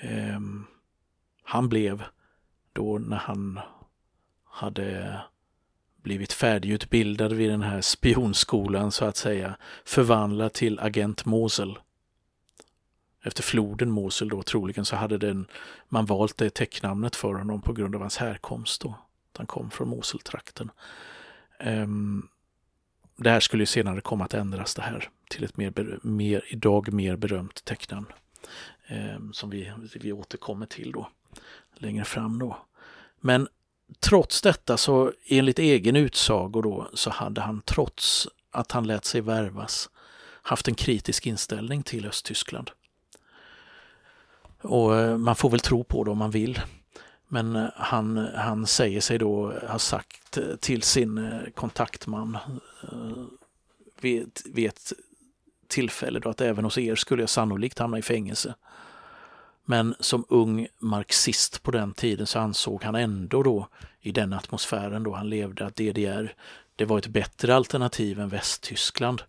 eh, 0.05 0.39
han 1.43 1.69
blev 1.69 2.03
då 2.73 2.97
när 2.97 3.17
han 3.17 3.60
hade 4.43 5.21
blivit 6.01 6.34
färdigutbildad 6.34 7.34
vid 7.34 7.49
den 7.49 7.62
här 7.62 7.82
spionskolan 7.82 8.91
så 8.91 9.05
att 9.05 9.17
säga 9.17 9.58
förvandlad 9.86 10.53
till 10.53 10.79
agent 10.79 11.25
Mosel 11.25 11.79
efter 13.23 13.43
floden 13.43 13.91
Mosel 13.91 14.29
då 14.29 14.43
troligen 14.43 14.86
så 14.86 14.95
hade 14.95 15.17
den, 15.17 15.47
man 15.88 16.05
valt 16.05 16.38
det 16.38 16.49
täcknamnet 16.49 17.15
för 17.15 17.34
honom 17.34 17.62
på 17.62 17.73
grund 17.73 17.95
av 17.95 18.01
hans 18.01 18.17
härkomst 18.17 18.82
då. 18.82 18.95
Han 19.38 19.47
kom 19.47 19.71
från 19.71 19.89
Moseltrakten. 19.89 20.71
Um, 21.60 22.29
det 23.15 23.29
här 23.29 23.39
skulle 23.39 23.62
ju 23.63 23.67
senare 23.67 24.01
komma 24.01 24.25
att 24.25 24.34
ändras 24.34 24.75
det 24.75 24.82
här 24.82 25.10
till 25.29 25.43
ett 25.43 25.58
mer, 25.58 25.99
mer 26.03 26.45
idag 26.47 26.93
mer 26.93 27.15
berömt 27.15 27.65
täcknamn. 27.65 28.08
Um, 28.89 28.97
ehm, 28.97 29.34
som 29.34 29.49
vi, 29.49 29.71
vi 29.95 30.13
återkommer 30.13 30.65
till 30.65 30.91
då 30.91 31.10
längre 31.73 32.05
fram 32.05 32.39
då. 32.39 32.57
Men 33.19 33.47
trots 33.99 34.41
detta 34.41 34.77
så 34.77 35.13
enligt 35.25 35.59
egen 35.59 35.95
utsago 35.95 36.61
då 36.61 36.89
så 36.93 37.09
hade 37.09 37.41
han 37.41 37.61
trots 37.61 38.27
att 38.51 38.71
han 38.71 38.87
lät 38.87 39.05
sig 39.05 39.21
värvas 39.21 39.89
haft 40.41 40.67
en 40.67 40.75
kritisk 40.75 41.27
inställning 41.27 41.83
till 41.83 42.05
Östtyskland. 42.05 42.71
Och 44.61 44.95
eh, 44.95 45.17
man 45.17 45.35
får 45.35 45.49
väl 45.49 45.59
tro 45.59 45.83
på 45.83 46.03
det 46.03 46.11
om 46.11 46.17
man 46.17 46.31
vill. 46.31 46.61
Men 47.27 47.55
eh, 47.55 47.67
han, 47.75 48.17
han 48.35 48.67
säger 48.67 49.01
sig 49.01 49.17
då 49.17 49.51
ha 49.51 49.79
sagt 49.79 50.37
eh, 50.37 50.55
till 50.55 50.81
sin 50.83 51.29
kontaktman 51.55 52.37
vid, 54.01 54.39
vid 54.45 54.67
ett 54.67 54.93
tillfälle 55.67 56.19
då 56.19 56.29
att 56.29 56.41
även 56.41 56.63
hos 56.63 56.77
er 56.77 56.95
skulle 56.95 57.21
jag 57.21 57.29
sannolikt 57.29 57.79
hamna 57.79 57.97
i 57.97 58.01
fängelse. 58.01 58.55
Men 59.69 59.95
som 59.99 60.25
ung 60.29 60.67
marxist 60.79 61.63
på 61.63 61.71
den 61.71 61.93
tiden 61.93 62.27
så 62.27 62.39
ansåg 62.39 62.84
han 62.84 62.95
ändå 62.95 63.43
då 63.43 63.67
i 64.01 64.12
den 64.12 64.34
atmosfären 64.34 65.03
då 65.03 65.13
han 65.13 65.29
levde 65.29 65.65
att 65.65 65.75
DDR 65.75 66.34
det 66.75 66.86
var 66.86 66.97
ett 66.97 67.08
bättre 67.08 67.55
alternativ 67.55 68.19
än 68.19 68.29
Västtyskland. 68.29 69.21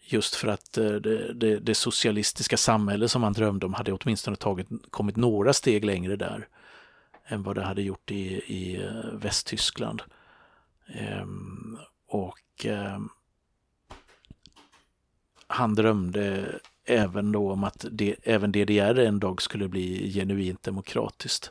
Just 0.00 0.34
för 0.34 0.48
att 0.48 0.78
eh, 0.78 0.90
det, 0.90 1.32
det, 1.32 1.58
det, 1.58 1.74
socialistiska 1.74 2.56
samhälle 2.56 3.08
som 3.08 3.22
han 3.22 3.32
drömde 3.32 3.66
om 3.66 3.74
hade 3.74 3.92
åtminstone 3.92 4.36
tagit, 4.36 4.68
kommit 4.90 5.16
några 5.16 5.52
steg 5.52 5.84
längre 5.84 6.16
där 6.16 6.48
än 7.26 7.42
vad 7.42 7.56
det 7.56 7.62
hade 7.62 7.82
gjort 7.82 8.10
i, 8.10 8.24
i 8.36 8.82
eh, 8.82 9.12
Västtyskland. 9.12 10.02
Ehm, 10.86 11.78
och 12.06 12.64
ehm, 12.64 13.08
han 15.46 15.74
drömde 15.74 16.58
även 16.86 17.32
då 17.32 17.52
om 17.52 17.64
att 17.64 17.84
det, 17.90 18.16
även 18.22 18.52
DDR 18.52 18.98
en 18.98 19.20
dag 19.20 19.42
skulle 19.42 19.68
bli 19.68 20.12
genuint 20.12 20.62
demokratiskt. 20.62 21.50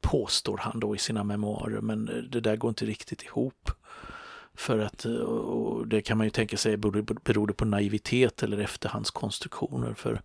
Påstår 0.00 0.56
han 0.56 0.80
då 0.80 0.94
i 0.94 0.98
sina 0.98 1.24
memoarer, 1.24 1.80
men 1.80 2.08
eh, 2.08 2.14
det 2.14 2.40
där 2.40 2.56
går 2.56 2.68
inte 2.68 2.86
riktigt 2.86 3.22
ihop. 3.22 3.70
För 4.54 4.78
att, 4.78 5.04
eh, 5.04 5.12
och 5.12 5.88
det 5.88 6.00
kan 6.00 6.18
man 6.18 6.26
ju 6.26 6.30
tänka 6.30 6.56
sig, 6.56 6.76
beror 6.76 7.46
det 7.46 7.54
på 7.54 7.64
naivitet 7.64 8.42
eller 8.42 8.58
efterhandskonstruktioner? 8.58 9.94
För 9.94 10.20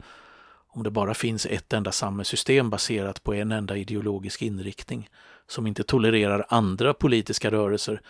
om 0.68 0.84
det 0.84 0.92
bara 0.92 1.14
finns 1.14 1.46
ett 1.46 1.74
enda 1.74 1.92
samhällssystem 1.92 2.70
baserat 2.70 3.24
på 3.24 3.34
en 3.34 3.52
enda 3.52 3.78
ideologisk 3.78 4.42
inriktning 4.42 5.10
som 5.48 5.68
inte 5.68 5.84
tolererar 5.84 6.46
andra 6.50 6.94
politiska 6.94 7.52
rörelser, 7.52 8.02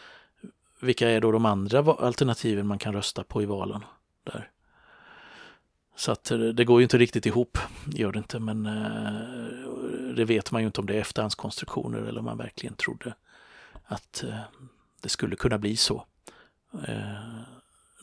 vilka 0.80 1.10
är 1.10 1.22
då 1.22 1.32
de 1.32 1.46
andra 1.46 1.80
alternativen 1.80 2.68
man 2.68 2.80
kan 2.80 2.94
rösta 2.94 3.24
på 3.24 3.42
i 3.42 3.46
valen? 3.46 3.86
Där? 4.24 4.53
Så 5.96 6.12
att 6.12 6.32
eh, 6.32 6.38
det 6.40 6.66
går 6.66 6.80
ju 6.80 6.84
inte 6.84 6.98
riktigt 6.98 7.26
ihop, 7.26 7.58
gör 7.86 8.12
det 8.12 8.18
inte, 8.18 8.40
men 8.40 8.66
eh, 8.66 10.16
det 10.16 10.26
vet 10.26 10.52
man 10.52 10.62
ju 10.62 10.66
inte 10.66 10.82
om 10.82 10.88
det 10.88 10.96
är 10.96 11.02
efterhandskonstruktioner 11.02 12.00
eller 12.00 12.20
om 12.20 12.26
man 12.26 12.38
verkligen 12.38 12.76
trodde 12.76 13.16
att 13.84 14.24
eh, 14.24 14.40
det 15.02 15.10
skulle 15.10 15.36
kunna 15.36 15.58
bli 15.58 15.76
så 15.78 16.06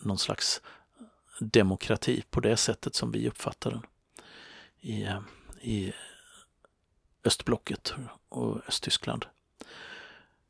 någon 0.03 0.18
slags 0.18 0.62
demokrati 1.38 2.22
på 2.31 2.40
det 2.40 2.57
sättet 2.57 2.94
som 2.94 3.12
vi 3.12 3.29
uppfattar 3.29 3.70
den 3.70 3.83
i, 4.81 5.09
i 5.61 5.92
östblocket 7.24 7.94
och 8.29 8.68
Östtyskland. 8.68 9.26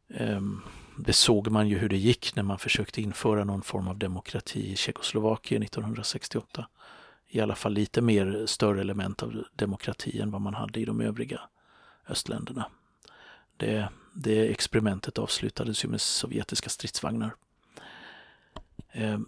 Ehm, 0.08 0.62
det 0.98 1.12
såg 1.12 1.50
man 1.50 1.68
ju 1.68 1.78
hur 1.78 1.88
det 1.88 1.96
gick 1.96 2.36
när 2.36 2.42
man 2.42 2.58
försökte 2.58 3.02
införa 3.02 3.44
någon 3.44 3.62
form 3.62 3.88
av 3.88 3.98
demokrati 3.98 4.72
i 4.72 4.76
Tjeckoslovakien 4.76 5.62
1968. 5.62 6.66
I 7.32 7.40
alla 7.40 7.54
fall 7.54 7.72
lite 7.72 8.00
mer 8.00 8.46
större 8.46 8.80
element 8.80 9.22
av 9.22 9.44
demokrati 9.52 10.20
än 10.20 10.30
vad 10.30 10.40
man 10.40 10.54
hade 10.54 10.80
i 10.80 10.84
de 10.84 11.00
övriga 11.00 11.40
östländerna. 12.08 12.66
Det, 13.56 13.88
Det 14.12 14.50
experimentet 14.50 15.18
avslutades 15.18 15.84
ju 15.84 15.88
med 15.88 16.00
sovjetiska 16.00 16.70
stridsvagnar. 16.70 17.34
Eh, 18.92 19.18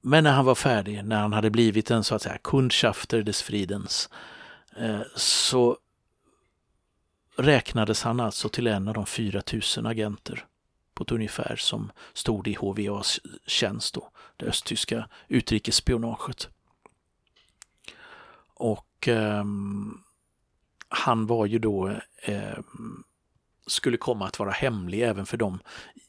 men 0.00 0.24
när 0.24 0.32
han 0.32 0.44
var 0.44 0.54
färdig, 0.54 1.04
när 1.04 1.20
han 1.20 1.32
hade 1.32 1.50
blivit 1.50 1.90
en 1.90 2.04
så 2.04 2.14
att 2.14 2.22
säga 2.22 2.38
kundschafter 2.38 3.22
des 3.22 3.42
Friedens, 3.42 4.10
eh, 4.76 5.00
så 5.16 5.78
räknades 7.36 8.02
han 8.02 8.20
alltså 8.20 8.48
till 8.48 8.66
en 8.66 8.88
av 8.88 8.94
de 8.94 9.06
4000 9.06 9.86
agenter 9.86 10.46
på 10.94 11.02
ett 11.02 11.12
ungefär 11.12 11.56
som 11.56 11.92
stod 12.12 12.48
i 12.48 12.54
HVAs 12.54 13.20
tjänst, 13.46 13.94
då, 13.94 14.10
det 14.36 14.46
östtyska 14.46 15.08
utrikesspionaget. 15.28 16.48
Och 18.56 19.08
eh, 19.08 19.44
han 20.88 21.26
var 21.26 21.46
ju 21.46 21.58
då 21.58 21.88
eh, 22.22 22.58
skulle 23.66 23.96
komma 23.96 24.26
att 24.26 24.38
vara 24.38 24.50
hemlig 24.50 25.02
även 25.02 25.26
för 25.26 25.36
dem 25.36 25.58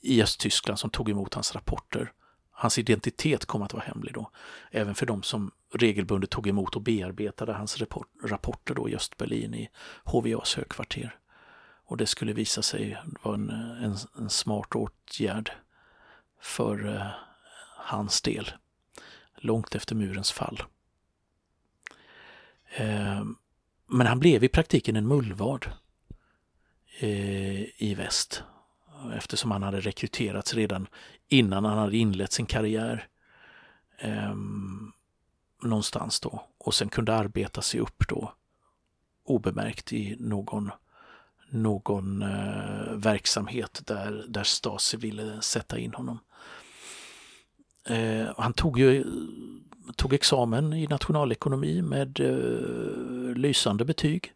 i 0.01 0.23
Östtyskland 0.23 0.79
som 0.79 0.89
tog 0.89 1.09
emot 1.09 1.33
hans 1.33 1.55
rapporter. 1.55 2.11
Hans 2.51 2.77
identitet 2.77 3.45
kom 3.45 3.61
att 3.61 3.73
vara 3.73 3.83
hemlig 3.83 4.13
då, 4.13 4.31
även 4.71 4.95
för 4.95 5.05
dem 5.05 5.23
som 5.23 5.51
regelbundet 5.73 6.29
tog 6.29 6.47
emot 6.47 6.75
och 6.75 6.81
bearbetade 6.81 7.53
hans 7.53 7.77
rapporter 8.23 8.73
då 8.73 8.89
i 8.89 8.95
Östberlin 8.95 9.53
i 9.53 9.69
HVAs 10.03 10.55
högkvarter. 10.55 11.19
Och 11.85 11.97
det 11.97 12.05
skulle 12.05 12.33
visa 12.33 12.61
sig 12.61 12.97
vara 13.21 13.35
en, 13.35 13.49
en, 13.49 13.95
en 14.17 14.29
smart 14.29 14.75
åtgärd 14.75 15.51
för 16.41 16.95
eh, 16.95 17.07
hans 17.77 18.21
del, 18.21 18.51
långt 19.35 19.75
efter 19.75 19.95
murens 19.95 20.31
fall. 20.31 20.63
Ehm, 22.77 23.35
men 23.87 24.07
han 24.07 24.19
blev 24.19 24.43
i 24.43 24.49
praktiken 24.49 24.95
en 24.95 25.07
mullvad 25.07 25.65
eh, 26.99 27.81
i 27.83 27.95
väst 27.97 28.43
eftersom 29.13 29.51
han 29.51 29.63
hade 29.63 29.79
rekryterats 29.79 30.53
redan 30.53 30.87
innan 31.27 31.65
han 31.65 31.77
hade 31.77 31.97
inlett 31.97 32.31
sin 32.31 32.45
karriär 32.45 33.07
eh, 33.97 34.35
någonstans 35.63 36.19
då 36.19 36.47
och 36.57 36.73
sen 36.73 36.89
kunde 36.89 37.15
arbeta 37.15 37.61
sig 37.61 37.79
upp 37.79 38.07
då 38.07 38.33
obemärkt 39.23 39.93
i 39.93 40.15
någon, 40.19 40.71
någon 41.49 42.21
eh, 42.21 42.93
verksamhet 42.93 43.81
där, 43.85 44.25
där 44.27 44.43
Stasi 44.43 44.97
ville 44.97 45.41
sätta 45.41 45.77
in 45.77 45.93
honom. 45.93 46.19
Eh, 47.85 48.27
han 48.37 48.53
tog 48.53 48.79
ju 48.79 49.05
tog 49.95 50.13
examen 50.13 50.73
i 50.73 50.87
nationalekonomi 50.87 51.81
med 51.81 52.19
eh, 52.19 53.35
lysande 53.35 53.85
betyg. 53.85 54.33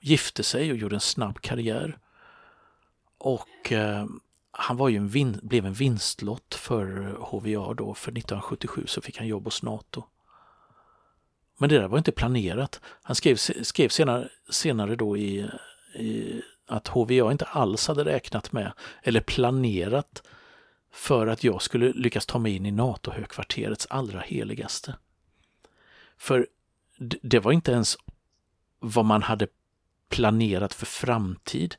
Gifte 0.00 0.42
sig 0.42 0.70
och 0.70 0.76
gjorde 0.76 0.96
en 0.96 1.00
snabb 1.00 1.40
karriär. 1.40 1.98
Och 3.18 3.72
eh, 3.72 4.06
han 4.50 4.76
var 4.76 4.88
ju 4.88 4.96
en 4.96 5.08
vin, 5.08 5.40
blev 5.42 5.66
en 5.66 5.72
vinstlott 5.72 6.54
för 6.54 7.00
eh, 7.00 7.24
HVA 7.24 7.74
då, 7.74 7.94
för 7.94 8.12
1977 8.12 8.84
så 8.86 9.00
fick 9.00 9.18
han 9.18 9.26
jobb 9.26 9.44
hos 9.44 9.62
NATO. 9.62 10.04
Men 11.58 11.68
det 11.68 11.78
där 11.78 11.88
var 11.88 11.98
inte 11.98 12.12
planerat. 12.12 12.80
Han 13.02 13.16
skrev, 13.16 13.36
skrev 13.62 13.88
senare, 13.88 14.28
senare 14.50 14.96
då 14.96 15.16
i, 15.16 15.48
i 15.94 16.42
att 16.66 16.88
HVA 16.88 17.32
inte 17.32 17.44
alls 17.44 17.88
hade 17.88 18.04
räknat 18.04 18.52
med 18.52 18.72
eller 19.02 19.20
planerat 19.20 20.22
för 20.96 21.26
att 21.26 21.44
jag 21.44 21.62
skulle 21.62 21.92
lyckas 21.92 22.26
ta 22.26 22.38
mig 22.38 22.56
in 22.56 22.66
i 22.66 22.70
NATO-högkvarterets 22.70 23.86
allra 23.90 24.20
heligaste. 24.20 24.96
För 26.16 26.46
det 27.22 27.40
var 27.40 27.52
inte 27.52 27.72
ens 27.72 27.96
vad 28.78 29.04
man 29.04 29.22
hade 29.22 29.46
planerat 30.08 30.74
för 30.74 30.86
framtid 30.86 31.76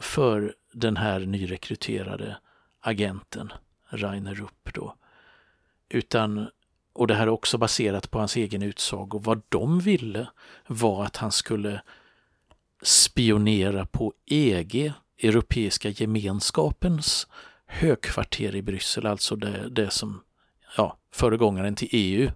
för 0.00 0.54
den 0.72 0.96
här 0.96 1.20
nyrekryterade 1.20 2.36
agenten 2.80 3.52
Rainer 3.88 4.34
Rupp 4.34 4.68
då. 4.74 4.96
Utan, 5.88 6.50
och 6.92 7.06
det 7.06 7.14
här 7.14 7.22
är 7.22 7.28
också 7.28 7.58
baserat 7.58 8.10
på 8.10 8.18
hans 8.18 8.36
egen 8.36 8.62
utsago, 8.62 9.18
vad 9.18 9.42
de 9.48 9.80
ville 9.80 10.26
var 10.66 11.04
att 11.04 11.16
han 11.16 11.32
skulle 11.32 11.82
spionera 12.82 13.86
på 13.86 14.14
EG, 14.26 14.92
Europeiska 15.18 15.88
gemenskapens 15.88 17.26
högkvarter 17.70 18.56
i 18.56 18.62
Bryssel, 18.62 19.06
alltså 19.06 19.36
det, 19.36 19.68
det 19.68 19.90
som 19.90 20.22
ja, 20.76 20.98
föregångaren 21.12 21.74
till 21.74 21.88
EU. 21.92 22.30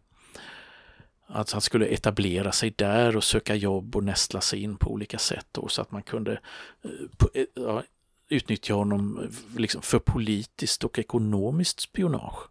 Att 1.27 1.51
han 1.51 1.61
skulle 1.61 1.87
etablera 1.87 2.53
sig 2.53 2.71
där 2.77 3.17
och 3.17 3.25
söka 3.25 3.55
jobb 3.55 3.97
och 3.97 4.05
nästla 4.05 4.41
sig 4.41 4.63
in 4.63 4.77
på 4.77 4.91
olika 4.91 5.19
sätt 5.19 5.47
då, 5.53 5.69
så 5.69 5.83
att 5.83 5.91
man 5.91 6.03
kunde 6.03 6.41
eh, 6.83 6.91
eh, 7.35 7.47
ja, 7.55 7.83
utnyttja 8.29 8.75
honom 8.75 9.19
eh, 9.19 9.59
liksom 9.61 9.83
för 9.83 9.99
politiskt 9.99 10.85
och 10.85 10.99
ekonomiskt 10.99 11.81
spionage. 11.81 12.49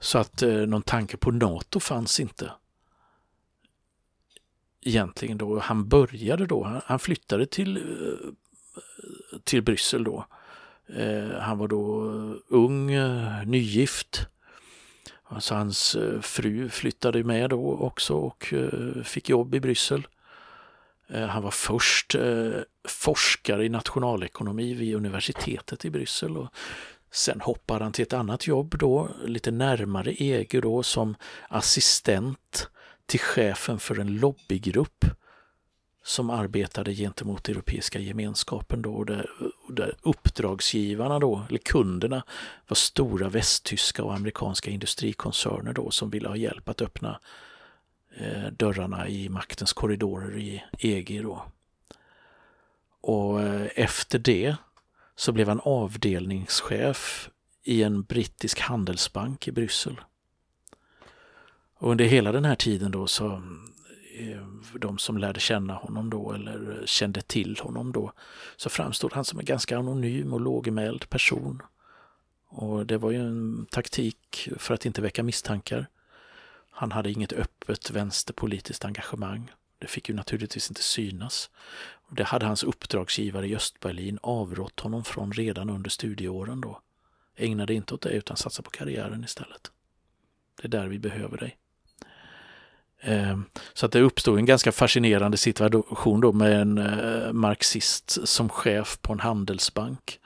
Så 0.00 0.18
att 0.18 0.42
eh, 0.42 0.52
någon 0.52 0.82
tanke 0.82 1.16
på 1.16 1.30
NATO 1.30 1.80
fanns 1.80 2.20
inte. 2.20 2.52
Egentligen 4.80 5.38
då. 5.38 5.58
Han 5.58 5.88
började 5.88 6.46
då, 6.46 6.64
han, 6.64 6.80
han 6.84 6.98
flyttade 6.98 7.46
till 7.46 7.76
till 9.44 9.62
Bryssel 9.62 10.04
då. 10.04 10.26
Eh, 10.88 11.38
han 11.40 11.58
var 11.58 11.68
då 11.68 12.02
ung, 12.48 12.90
eh, 12.90 13.46
nygift. 13.46 14.26
Alltså 15.24 15.54
hans 15.54 15.94
eh, 15.94 16.20
fru 16.20 16.68
flyttade 16.68 17.24
med 17.24 17.50
då 17.50 17.76
också 17.76 18.14
och 18.14 18.54
fick 19.04 19.28
jobb 19.28 19.54
i 19.54 19.60
Bryssel. 19.60 20.06
Han 21.28 21.42
var 21.42 21.50
först 21.50 22.16
forskare 22.88 23.64
i 23.64 23.68
nationalekonomi 23.68 24.74
vid 24.74 24.96
universitetet 24.96 25.84
i 25.84 25.90
Bryssel 25.90 26.36
och 26.36 26.48
sen 27.10 27.40
hoppade 27.40 27.84
han 27.84 27.92
till 27.92 28.02
ett 28.02 28.12
annat 28.12 28.46
jobb 28.46 28.78
då, 28.78 29.08
lite 29.24 29.50
närmare 29.50 30.22
EG 30.22 30.62
då 30.62 30.82
som 30.82 31.14
assistent 31.48 32.68
till 33.06 33.20
chefen 33.20 33.78
för 33.78 34.00
en 34.00 34.16
lobbygrupp 34.16 35.04
som 36.02 36.30
arbetade 36.30 36.94
gentemot 36.94 37.48
Europeiska 37.48 37.98
gemenskapen 37.98 38.82
då, 38.82 39.04
där, 39.04 39.30
där 39.68 39.96
uppdragsgivarna 40.02 41.18
då, 41.18 41.42
eller 41.48 41.58
kunderna, 41.58 42.24
var 42.68 42.74
stora 42.74 43.28
västtyska 43.28 44.04
och 44.04 44.14
amerikanska 44.14 44.70
industrikoncerner 44.70 45.72
då 45.72 45.90
som 45.90 46.10
ville 46.10 46.28
ha 46.28 46.36
hjälp 46.36 46.68
att 46.68 46.82
öppna 46.82 47.20
eh, 48.16 48.52
dörrarna 48.52 49.08
i 49.08 49.28
maktens 49.28 49.72
korridorer 49.72 50.38
i 50.38 50.64
EG 50.78 51.22
då. 51.22 51.42
Och 53.00 53.42
eh, 53.42 53.68
efter 53.74 54.18
det 54.18 54.56
så 55.16 55.32
blev 55.32 55.48
han 55.48 55.60
avdelningschef 55.64 57.30
i 57.62 57.82
en 57.82 58.02
brittisk 58.02 58.60
handelsbank 58.60 59.48
i 59.48 59.52
Bryssel. 59.52 60.00
Och 61.74 61.90
under 61.90 62.04
hela 62.04 62.32
den 62.32 62.44
här 62.44 62.54
tiden 62.54 62.90
då 62.90 63.06
så 63.06 63.42
Eh, 64.14 64.46
de 64.78 64.98
som 64.98 65.18
lärde 65.18 65.40
känna 65.40 65.74
honom 65.74 66.10
då 66.10 66.32
eller 66.32 66.82
kände 66.86 67.22
till 67.22 67.58
honom 67.60 67.92
då, 67.92 68.12
så 68.56 68.70
framstod 68.70 69.12
han 69.12 69.24
som 69.24 69.38
en 69.38 69.44
ganska 69.44 69.78
anonym 69.78 70.32
och 70.32 70.40
lågmäld 70.40 71.10
person. 71.10 71.62
Och 72.48 72.86
det 72.86 72.98
var 72.98 73.10
ju 73.10 73.20
en 73.20 73.66
taktik 73.70 74.48
för 74.56 74.74
att 74.74 74.86
inte 74.86 75.02
väcka 75.02 75.22
misstankar. 75.22 75.86
Han 76.70 76.92
hade 76.92 77.10
inget 77.10 77.32
öppet 77.32 77.90
vänsterpolitiskt 77.90 78.84
engagemang. 78.84 79.52
Det 79.78 79.86
fick 79.86 80.08
ju 80.08 80.14
naturligtvis 80.14 80.70
inte 80.70 80.82
synas. 80.82 81.50
Det 82.10 82.24
hade 82.24 82.46
hans 82.46 82.62
uppdragsgivare 82.62 83.48
i 83.48 83.56
Östberlin 83.56 84.18
avrått 84.22 84.80
honom 84.80 85.04
från 85.04 85.32
redan 85.32 85.70
under 85.70 85.90
studieåren 85.90 86.60
då. 86.60 86.80
Ägna 87.36 87.66
dig 87.66 87.76
inte 87.76 87.94
åt 87.94 88.02
det 88.02 88.10
utan 88.10 88.36
satsa 88.36 88.62
på 88.62 88.70
karriären 88.70 89.24
istället. 89.24 89.72
Det 90.56 90.66
är 90.66 90.68
där 90.68 90.88
vi 90.88 90.98
behöver 90.98 91.38
dig. 91.38 91.58
Ehm, 93.04 93.44
så 93.74 93.86
att 93.86 93.92
det 93.92 94.00
uppstod 94.00 94.38
en 94.38 94.46
ganska 94.46 94.72
fascinerande 94.72 95.36
situation 95.36 96.20
då 96.20 96.32
med 96.32 96.60
en 96.60 96.78
eh, 96.78 97.32
marxist 97.32 98.28
som 98.28 98.48
chef 98.48 98.98
på 99.02 99.12
en 99.12 99.20
handelsbank. 99.20 100.18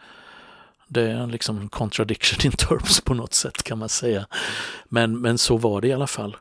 Det 0.88 1.02
är 1.02 1.14
en 1.14 1.30
liksom 1.30 1.68
contradiction 1.68 2.46
in 2.46 2.52
terms 2.52 3.00
på 3.00 3.14
något 3.14 3.34
sätt 3.34 3.62
kan 3.62 3.78
man 3.78 3.88
säga. 3.88 4.26
Men, 4.84 5.20
men 5.20 5.38
så 5.38 5.56
var 5.56 5.80
det 5.80 5.88
i 5.88 5.92
alla 5.92 6.06
fall. 6.06 6.36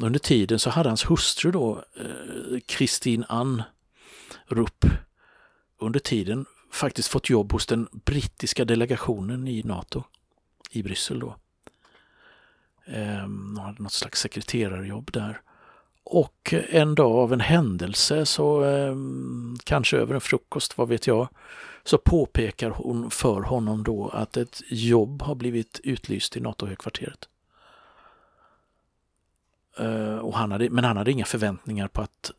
Under 0.00 0.18
tiden 0.18 0.58
så 0.58 0.70
hade 0.70 0.88
hans 0.88 1.10
hustru 1.10 1.50
då, 1.50 1.84
eh, 1.96 2.60
Kristin 2.66 3.24
Ann 3.28 3.62
Rupp, 4.46 4.84
under 5.80 6.00
tiden 6.00 6.46
faktiskt 6.72 7.08
fått 7.08 7.30
jobb 7.30 7.52
hos 7.52 7.66
den 7.66 7.88
brittiska 7.92 8.64
delegationen 8.64 9.48
i 9.48 9.62
NATO 9.62 10.04
i 10.70 10.82
Bryssel 10.82 11.20
då. 11.20 11.36
Ehm, 12.86 13.54
hon 13.56 13.64
hade 13.64 13.82
något 13.82 13.92
slags 13.92 14.20
sekreterarjobb 14.20 15.12
där. 15.12 15.40
Och 16.10 16.54
en 16.70 16.94
dag 16.94 17.16
av 17.16 17.32
en 17.32 17.40
händelse, 17.40 18.26
så 18.26 18.64
eh, 18.64 18.94
kanske 19.64 19.96
över 19.96 20.14
en 20.14 20.20
frukost, 20.20 20.78
vad 20.78 20.88
vet 20.88 21.06
jag, 21.06 21.28
så 21.84 21.98
påpekar 21.98 22.70
hon 22.70 23.10
för 23.10 23.40
honom 23.40 23.84
då 23.84 24.08
att 24.08 24.36
ett 24.36 24.62
jobb 24.68 25.22
har 25.22 25.34
blivit 25.34 25.80
utlyst 25.84 26.36
i 26.36 26.40
NATO-högkvarteret. 26.40 27.28
Eh, 29.78 30.18
och 30.18 30.34
han 30.34 30.52
hade, 30.52 30.70
men 30.70 30.84
han 30.84 30.96
hade 30.96 31.10
inga 31.10 31.24
förväntningar 31.24 31.88
på 31.88 32.02
att 32.02 32.30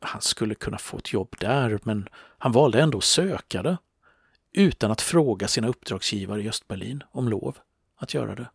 han 0.00 0.20
skulle 0.20 0.54
kunna 0.54 0.78
få 0.78 0.98
ett 0.98 1.12
jobb 1.12 1.36
där, 1.38 1.80
men 1.82 2.08
han 2.38 2.52
valde 2.52 2.80
ändå 2.82 2.98
att 2.98 3.04
söka 3.04 3.62
det 3.62 3.76
utan 4.52 4.90
att 4.90 5.00
fråga 5.00 5.48
sina 5.48 5.68
uppdragsgivare 5.68 6.42
i 6.42 6.48
Östberlin 6.48 7.02
om 7.10 7.28
lov 7.28 7.58
att 7.96 8.14
göra 8.14 8.34
det. 8.34 8.46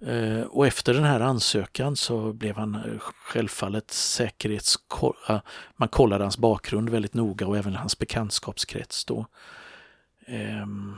Eh, 0.00 0.42
och 0.42 0.66
efter 0.66 0.94
den 0.94 1.04
här 1.04 1.20
ansökan 1.20 1.96
så 1.96 2.32
blev 2.32 2.56
han 2.56 2.74
eh, 2.74 2.98
självfallet 2.98 3.90
säkerhetskoll... 3.90 5.16
Man 5.76 5.88
kollade 5.88 6.24
hans 6.24 6.38
bakgrund 6.38 6.88
väldigt 6.88 7.14
noga 7.14 7.46
och 7.46 7.58
även 7.58 7.74
hans 7.74 7.98
bekantskapskrets 7.98 9.04
då. 9.04 9.26
Ehm, 10.26 10.96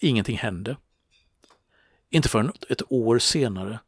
ingenting 0.00 0.38
hände. 0.38 0.76
Inte 2.10 2.28
förrän 2.28 2.52
ett 2.68 2.92
år 2.92 3.18
senare 3.18 3.78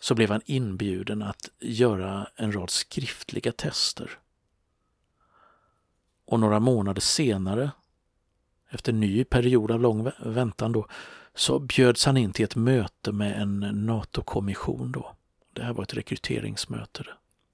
så 0.00 0.14
blev 0.14 0.30
han 0.30 0.40
inbjuden 0.44 1.22
att 1.22 1.48
göra 1.60 2.28
en 2.36 2.52
rad 2.52 2.70
skriftliga 2.70 3.52
tester. 3.52 4.10
Och 6.24 6.40
några 6.40 6.60
månader 6.60 7.00
senare, 7.00 7.70
efter 8.70 8.92
en 8.92 9.00
ny 9.00 9.24
period 9.24 9.70
av 9.70 9.80
lång 9.80 10.10
väntan 10.18 10.72
då, 10.72 10.86
så 11.38 11.58
bjöds 11.58 12.04
han 12.04 12.16
in 12.16 12.32
till 12.32 12.44
ett 12.44 12.56
möte 12.56 13.12
med 13.12 13.42
en 13.42 13.60
NATO-kommission 13.60 14.92
då. 14.92 15.16
Det 15.52 15.62
här 15.62 15.72
var 15.72 15.82
ett 15.82 15.94
rekryteringsmöte. 15.94 17.04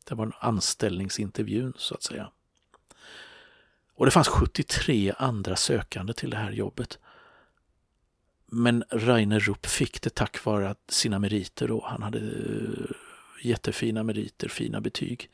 Det 0.08 0.14
var 0.14 0.26
en 0.26 0.32
anställningsintervjun 0.40 1.72
så 1.76 1.94
att 1.94 2.02
säga. 2.02 2.30
Och 3.94 4.04
det 4.04 4.10
fanns 4.10 4.28
73 4.28 5.12
andra 5.18 5.56
sökande 5.56 6.12
till 6.12 6.30
det 6.30 6.36
här 6.36 6.50
jobbet. 6.50 6.98
Men 8.46 8.84
Rainer 8.90 9.40
Rupp 9.40 9.66
fick 9.66 10.02
det 10.02 10.14
tack 10.14 10.44
vare 10.44 10.74
sina 10.88 11.18
meriter 11.18 11.68
då. 11.68 11.84
Han 11.86 12.02
hade 12.02 12.18
eh, 12.18 12.96
jättefina 13.42 14.02
meriter, 14.02 14.48
fina 14.48 14.80
betyg 14.80 15.30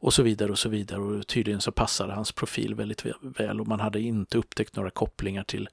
och 0.00 0.14
så 0.14 0.22
vidare 0.22 0.50
och 0.50 0.58
så 0.58 0.68
vidare. 0.68 1.00
Och 1.00 1.26
tydligen 1.26 1.60
så 1.60 1.72
passade 1.72 2.12
hans 2.12 2.32
profil 2.32 2.74
väldigt 2.74 3.06
väl 3.22 3.60
och 3.60 3.68
man 3.68 3.80
hade 3.80 4.00
inte 4.00 4.38
upptäckt 4.38 4.76
några 4.76 4.90
kopplingar 4.90 5.44
till 5.44 5.68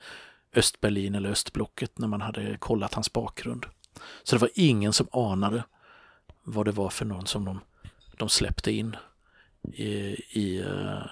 Östberlin 0.56 1.16
eller 1.16 1.30
östblocket 1.30 1.98
när 1.98 2.08
man 2.08 2.22
hade 2.22 2.58
kollat 2.58 2.94
hans 2.94 3.14
bakgrund. 3.14 3.66
Så 4.24 4.36
det 4.36 4.42
var 4.42 4.50
ingen 4.54 4.94
som 4.94 5.08
anade 5.12 5.64
vad 6.44 6.66
det 6.66 6.72
var 6.72 6.90
för 6.90 7.06
någon 7.06 7.26
som 7.26 7.46
de, 7.46 7.60
de 8.18 8.30
släppte 8.30 8.72
in 8.72 8.96
i, 9.74 9.88
i, 10.30 10.60
eh, 10.60 11.06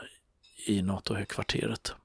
i 0.66 0.82
NATO-högkvarteret. 0.82 1.96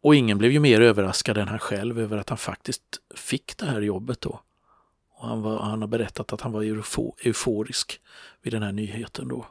Och 0.00 0.14
ingen 0.14 0.38
blev 0.38 0.52
ju 0.52 0.60
mer 0.60 0.80
överraskad 0.80 1.38
än 1.38 1.48
han 1.48 1.58
själv 1.58 1.98
över 1.98 2.18
att 2.18 2.28
han 2.28 2.38
faktiskt 2.38 2.82
fick 3.14 3.56
det 3.56 3.66
här 3.66 3.80
jobbet 3.80 4.20
då. 4.20 4.40
Och 5.10 5.28
han, 5.28 5.42
var, 5.42 5.58
han 5.58 5.80
har 5.80 5.88
berättat 5.88 6.32
att 6.32 6.40
han 6.40 6.52
var 6.52 6.62
euforisk 7.26 8.00
vid 8.42 8.52
den 8.52 8.62
här 8.62 8.72
nyheten 8.72 9.28
då. 9.28 9.46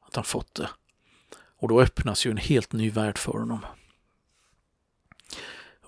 Att 0.00 0.16
han 0.16 0.24
fått 0.24 0.54
det. 0.54 0.68
Och 1.58 1.68
då 1.68 1.80
öppnas 1.80 2.26
ju 2.26 2.30
en 2.30 2.36
helt 2.36 2.72
ny 2.72 2.90
värld 2.90 3.18
för 3.18 3.32
honom. 3.32 3.66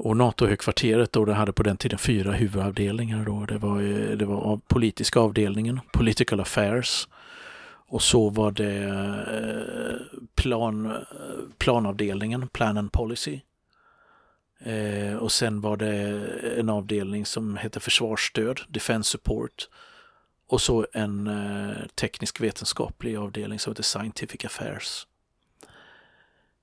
Och 0.03 0.17
NATO-högkvarteret 0.17 1.13
då, 1.13 1.25
det 1.25 1.35
hade 1.35 1.53
på 1.53 1.63
den 1.63 1.77
tiden 1.77 1.99
fyra 1.99 2.33
huvudavdelningar. 2.33 3.25
Då. 3.25 3.47
Det 3.47 3.59
var, 3.59 3.83
eh, 3.83 4.17
det 4.17 4.25
var 4.25 4.61
politiska 4.69 5.21
avdelningen, 5.21 5.81
Political 5.93 6.41
Affairs. 6.41 7.09
Och 7.87 8.03
så 8.03 8.29
var 8.31 8.51
det 8.51 8.85
eh, 8.85 10.19
plan, 10.35 10.87
eh, 10.87 10.97
planavdelningen, 11.59 12.49
Plan 12.49 12.79
and 12.79 12.93
Policy. 12.93 13.41
Eh, 14.61 15.17
och 15.17 15.33
sen 15.33 15.61
var 15.61 15.77
det 15.77 16.23
en 16.59 16.69
avdelning 16.69 17.27
som 17.27 17.57
hette 17.57 17.81
Försvarsstöd, 17.81 18.61
Defense 18.69 19.11
Support. 19.11 19.69
Och 20.49 20.61
så 20.61 20.87
en 20.93 21.27
eh, 21.27 21.77
teknisk 21.95 22.41
vetenskaplig 22.41 23.17
avdelning 23.17 23.59
som 23.59 23.71
heter 23.71 23.83
Scientific 23.83 24.45
Affairs. 24.45 25.07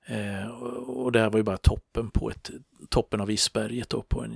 Eh, 0.10 0.48
och 0.88 1.12
det 1.12 1.20
här 1.20 1.30
var 1.30 1.38
ju 1.38 1.43
bara 1.43 1.58
toppen 1.58 2.10
på 2.10 2.30
ett, 2.30 2.50
toppen 2.89 3.22
av 3.22 3.32
isberget 3.32 3.89
då, 3.89 4.02
på 4.02 4.24
en 4.24 4.34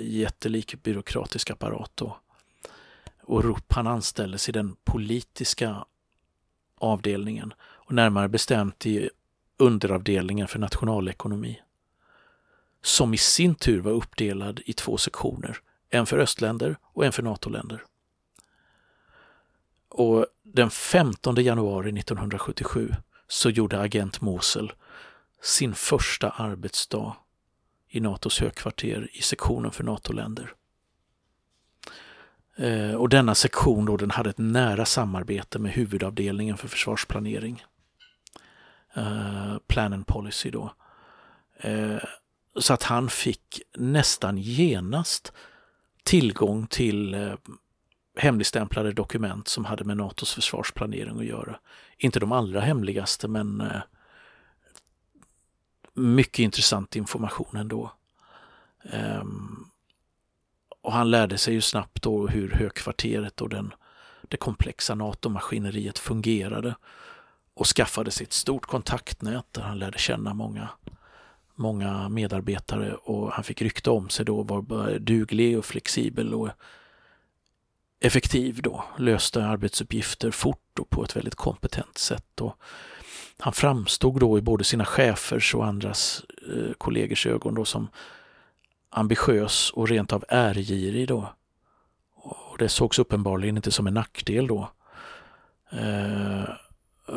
jättelik 0.00 0.82
byråkratisk 0.82 1.50
apparat. 1.50 1.90
Då. 1.94 2.18
Och 3.22 3.44
Rupp 3.44 3.72
han 3.72 3.86
anställdes 3.86 4.48
i 4.48 4.52
den 4.52 4.76
politiska 4.84 5.84
avdelningen 6.74 7.54
och 7.60 7.92
närmare 7.92 8.28
bestämt 8.28 8.86
i 8.86 9.10
underavdelningen 9.56 10.48
för 10.48 10.58
nationalekonomi. 10.58 11.60
Som 12.82 13.14
i 13.14 13.18
sin 13.18 13.54
tur 13.54 13.80
var 13.80 13.92
uppdelad 13.92 14.60
i 14.66 14.72
två 14.72 14.96
sektioner, 14.96 15.58
en 15.90 16.06
för 16.06 16.18
östländer 16.18 16.76
och 16.82 17.04
en 17.04 17.12
för 17.12 17.22
NATO-länder. 17.22 17.84
Och 19.88 20.26
den 20.42 20.70
15 20.70 21.34
januari 21.34 21.98
1977 21.98 22.90
så 23.28 23.50
gjorde 23.50 23.80
agent 23.80 24.20
Mosel 24.20 24.72
sin 25.44 25.74
första 25.74 26.30
arbetsdag 26.30 27.16
i 27.88 28.00
NATOs 28.00 28.40
högkvarter 28.40 29.08
i 29.12 29.22
sektionen 29.22 29.70
för 29.70 29.84
NATO-länder. 29.84 30.54
Eh, 32.56 32.94
och 32.94 33.08
denna 33.08 33.34
sektion 33.34 33.84
då, 33.84 33.96
den 33.96 34.10
hade 34.10 34.30
ett 34.30 34.38
nära 34.38 34.84
samarbete 34.84 35.58
med 35.58 35.72
huvudavdelningen 35.72 36.56
för 36.56 36.68
försvarsplanering. 36.68 37.64
Eh, 38.94 39.56
plan 39.66 39.92
and 39.92 40.06
Policy 40.06 40.50
då. 40.50 40.74
Eh, 41.56 41.98
så 42.56 42.74
att 42.74 42.82
han 42.82 43.08
fick 43.08 43.62
nästan 43.76 44.38
genast 44.38 45.32
tillgång 46.04 46.66
till 46.66 47.16
hemligstämplade 48.16 48.92
dokument 48.92 49.48
som 49.48 49.64
hade 49.64 49.84
med 49.84 49.96
NATOs 49.96 50.34
försvarsplanering 50.34 51.18
att 51.18 51.24
göra. 51.24 51.58
Inte 51.98 52.20
de 52.20 52.32
allra 52.32 52.60
hemligaste 52.60 53.28
men 53.28 53.62
mycket 55.94 56.38
intressant 56.38 56.96
information 56.96 57.56
ändå. 57.56 57.92
Um, 58.92 59.70
och 60.80 60.92
han 60.92 61.10
lärde 61.10 61.38
sig 61.38 61.54
ju 61.54 61.60
snabbt 61.60 62.02
då 62.02 62.26
hur 62.26 62.50
högkvarteret 62.50 63.40
och 63.40 63.48
den, 63.48 63.74
det 64.22 64.36
komplexa 64.36 64.94
NATO-maskineriet 64.94 65.98
fungerade 65.98 66.74
och 67.54 67.66
skaffade 67.66 68.10
sig 68.10 68.24
ett 68.24 68.32
stort 68.32 68.66
kontaktnät 68.66 69.46
där 69.50 69.62
han 69.62 69.78
lärde 69.78 69.98
känna 69.98 70.34
många, 70.34 70.68
många 71.54 72.08
medarbetare 72.08 72.94
och 72.94 73.32
han 73.32 73.44
fick 73.44 73.62
rykte 73.62 73.90
om 73.90 74.08
sig 74.08 74.24
då, 74.24 74.42
var 74.42 74.98
duglig 74.98 75.58
och 75.58 75.64
flexibel 75.64 76.34
och 76.34 76.48
effektiv 78.00 78.62
då, 78.62 78.84
löste 78.98 79.46
arbetsuppgifter 79.46 80.30
fort 80.30 80.78
och 80.78 80.90
på 80.90 81.04
ett 81.04 81.16
väldigt 81.16 81.34
kompetent 81.34 81.98
sätt. 81.98 82.40
Och 82.40 82.58
han 83.38 83.52
framstod 83.52 84.20
då 84.20 84.38
i 84.38 84.40
både 84.40 84.64
sina 84.64 84.84
chefers 84.84 85.54
och 85.54 85.66
andras 85.66 86.24
eh, 86.48 86.72
kollegers 86.78 87.26
ögon 87.26 87.54
då 87.54 87.64
som 87.64 87.88
ambitiös 88.90 89.70
och 89.70 89.88
rent 89.88 90.12
av 90.12 90.24
ärgirig 90.28 91.08
då. 91.08 91.34
Och 92.14 92.58
det 92.58 92.68
sågs 92.68 92.98
uppenbarligen 92.98 93.56
inte 93.56 93.70
som 93.70 93.86
en 93.86 93.94
nackdel 93.94 94.46
då. 94.46 94.70
Eh, 95.70 96.44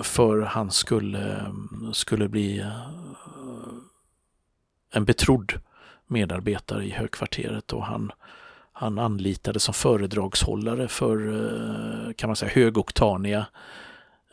för 0.04 0.42
han 0.42 0.72
skulle, 0.72 1.54
skulle 1.94 2.30
bli 2.30 2.60
eh, 2.60 2.82
en 4.94 5.06
betrodd 5.06 5.54
medarbetare 6.08 6.86
i 6.86 6.90
högkvarteret 6.90 7.74
och 7.74 7.86
han, 7.86 8.12
han 8.74 9.00
anlitade 9.00 9.60
som 9.60 9.74
föredragshållare 9.74 10.88
för 10.88 11.28
eh, 11.28 12.14
kan 12.14 12.30
man 12.30 12.36
säga 12.36 12.52
högoktaniga 12.52 13.46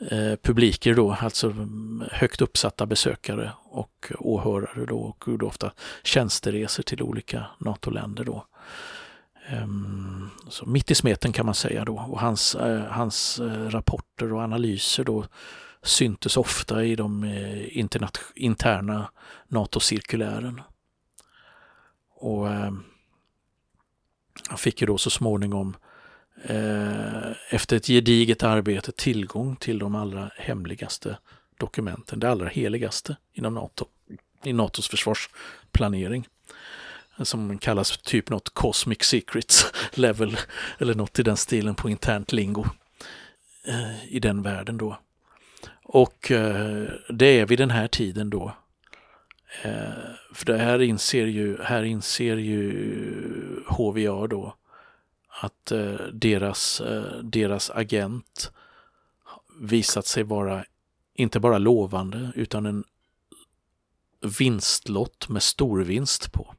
eh, 0.01 0.37
publiker 0.43 0.95
då, 0.95 1.13
alltså 1.13 1.51
mm, 1.51 2.05
högt 2.11 2.41
uppsatta 2.41 2.87
besökare 2.87 3.53
och 3.65 4.13
åhörare 4.19 4.87
då 4.87 4.99
och 4.99 5.25
gjorde 5.27 5.47
ofta 5.47 5.73
tjänsteresor 6.03 6.83
till 6.83 7.03
olika 7.03 7.47
NATO-länder 7.59 8.25
då. 8.25 8.47
Um, 9.63 10.31
så 10.49 10.67
mitt 10.67 10.91
i 10.91 10.95
smeten 10.95 11.33
kan 11.33 11.47
man 11.47 11.55
säga 11.55 11.85
då 11.85 11.95
och 11.95 12.21
hans, 12.21 12.55
eh, 12.55 12.85
hans 12.85 13.39
eh, 13.39 13.69
rapporter 13.69 14.33
och 14.33 14.41
analyser 14.41 15.05
då 15.05 15.25
syntes 15.83 16.37
ofta 16.37 16.85
i 16.85 16.97
de 16.97 17.25
eh, 17.25 17.79
interna 18.35 19.11
NATO-cirkulären. 19.49 20.61
Och 22.17 22.49
ehm, 22.49 22.83
han 24.49 24.59
fick 24.59 24.81
ju 24.81 24.87
då 24.87 24.99
så 24.99 25.11
småningom 25.11 25.77
Eh, 25.77 25.94
Eh, 26.47 27.33
efter 27.51 27.77
ett 27.77 27.87
gediget 27.87 28.43
arbete 28.43 28.93
tillgång 28.93 29.57
till 29.57 29.79
de 29.79 29.95
allra 29.95 30.31
hemligaste 30.37 31.19
dokumenten, 31.59 32.21
det 32.21 32.31
allra 32.31 32.49
heligaste 32.49 33.17
inom 33.33 33.55
NATO, 33.55 33.87
i 34.45 34.53
NATOs 34.53 34.89
försvarsplanering. 34.89 36.29
Som 37.23 37.59
kallas 37.59 37.99
typ 37.99 38.31
något 38.31 38.49
Cosmic 38.49 39.03
Secrets 39.03 39.67
level 39.95 40.37
eller 40.79 40.95
något 40.95 41.19
i 41.19 41.23
den 41.23 41.37
stilen 41.37 41.75
på 41.75 41.91
internt 41.91 42.33
lingo 42.33 42.65
eh, 43.67 44.15
i 44.15 44.21
den 44.21 44.43
världen 44.43 44.79
då. 44.79 44.99
Och 45.83 46.31
eh, 46.31 46.89
det 47.09 47.41
är 47.41 47.47
vid 47.47 47.59
den 47.59 47.71
här 47.71 47.89
tiden 47.89 48.31
då 48.31 48.53
för 50.35 50.47
det 50.47 50.59
här 50.59 50.83
inser 50.83 51.27
ju, 51.27 51.63
här 51.63 51.83
inser 51.83 52.37
ju 52.37 53.63
HVA 53.67 54.27
då 54.27 54.55
att 55.41 55.73
eh, 55.73 55.95
deras, 56.13 56.81
eh, 56.81 57.19
deras 57.23 57.71
agent 57.71 58.53
visat 59.61 60.07
sig 60.07 60.23
vara 60.23 60.65
inte 61.15 61.41
bara 61.41 61.59
lovande 61.59 62.33
utan 62.35 62.67
en 62.67 62.85
vinstlott 64.39 65.29
med 65.29 65.43
storvinst 65.43 66.33
på. 66.33 66.55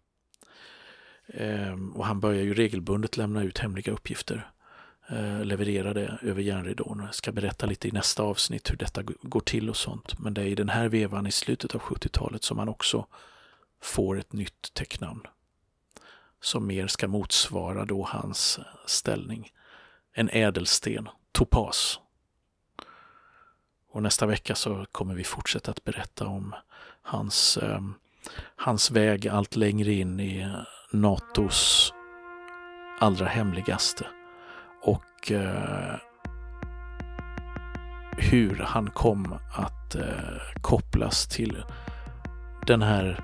Ehm, 1.28 1.96
och 1.96 2.06
han 2.06 2.20
börjar 2.20 2.44
ju 2.44 2.54
regelbundet 2.54 3.18
lämna 3.18 3.44
ut 3.44 3.58
hemliga 3.58 3.92
uppgifter. 3.92 4.52
Eh, 5.10 5.46
leverera 5.46 5.94
det 5.94 6.20
över 6.22 6.42
järnridån. 6.42 7.02
Jag 7.06 7.16
ska 7.16 7.32
berätta 7.32 7.66
lite 7.66 7.88
i 7.88 7.92
nästa 7.92 8.24
avsnitt 8.24 8.72
hur 8.72 8.78
detta 8.78 9.02
går 9.04 9.40
till 9.40 9.70
och 9.70 9.78
sånt. 9.78 10.20
Men 10.20 10.34
det 10.34 10.42
är 10.42 10.46
i 10.46 10.56
den 10.56 10.70
här 10.70 10.90
vevan 10.90 11.28
i 11.28 11.32
slutet 11.32 11.76
av 11.76 11.82
70-talet 11.82 12.44
som 12.44 12.60
han 12.60 12.70
också 12.70 13.08
får 13.82 14.20
ett 14.20 14.34
nytt 14.34 14.74
tecknamn. 14.74 15.22
Som 16.42 16.68
mer 16.68 16.88
ska 16.88 17.08
motsvara 17.08 17.86
då 17.86 18.04
hans 18.04 18.60
ställning. 18.86 19.52
En 20.14 20.30
ädelsten, 20.30 21.10
topas. 21.32 22.00
Och 23.92 24.04
nästa 24.04 24.26
vecka 24.26 24.56
så 24.56 24.86
kommer 24.92 25.16
vi 25.16 25.24
fortsätta 25.24 25.72
att 25.72 25.84
berätta 25.84 26.28
om 26.28 26.56
hans, 27.02 27.58
eh, 27.58 27.82
hans 28.56 28.92
väg 28.92 29.28
allt 29.28 29.56
längre 29.56 29.92
in 29.94 30.20
i 30.20 30.56
NATOs 30.92 31.94
allra 33.00 33.26
hemligaste 33.26 34.08
och 34.82 35.32
eh, 35.32 35.96
hur 38.18 38.56
han 38.56 38.90
kom 38.90 39.40
att 39.54 39.96
eh, 39.96 40.62
kopplas 40.62 41.28
till 41.28 41.64
den 42.68 42.82
här 42.82 43.24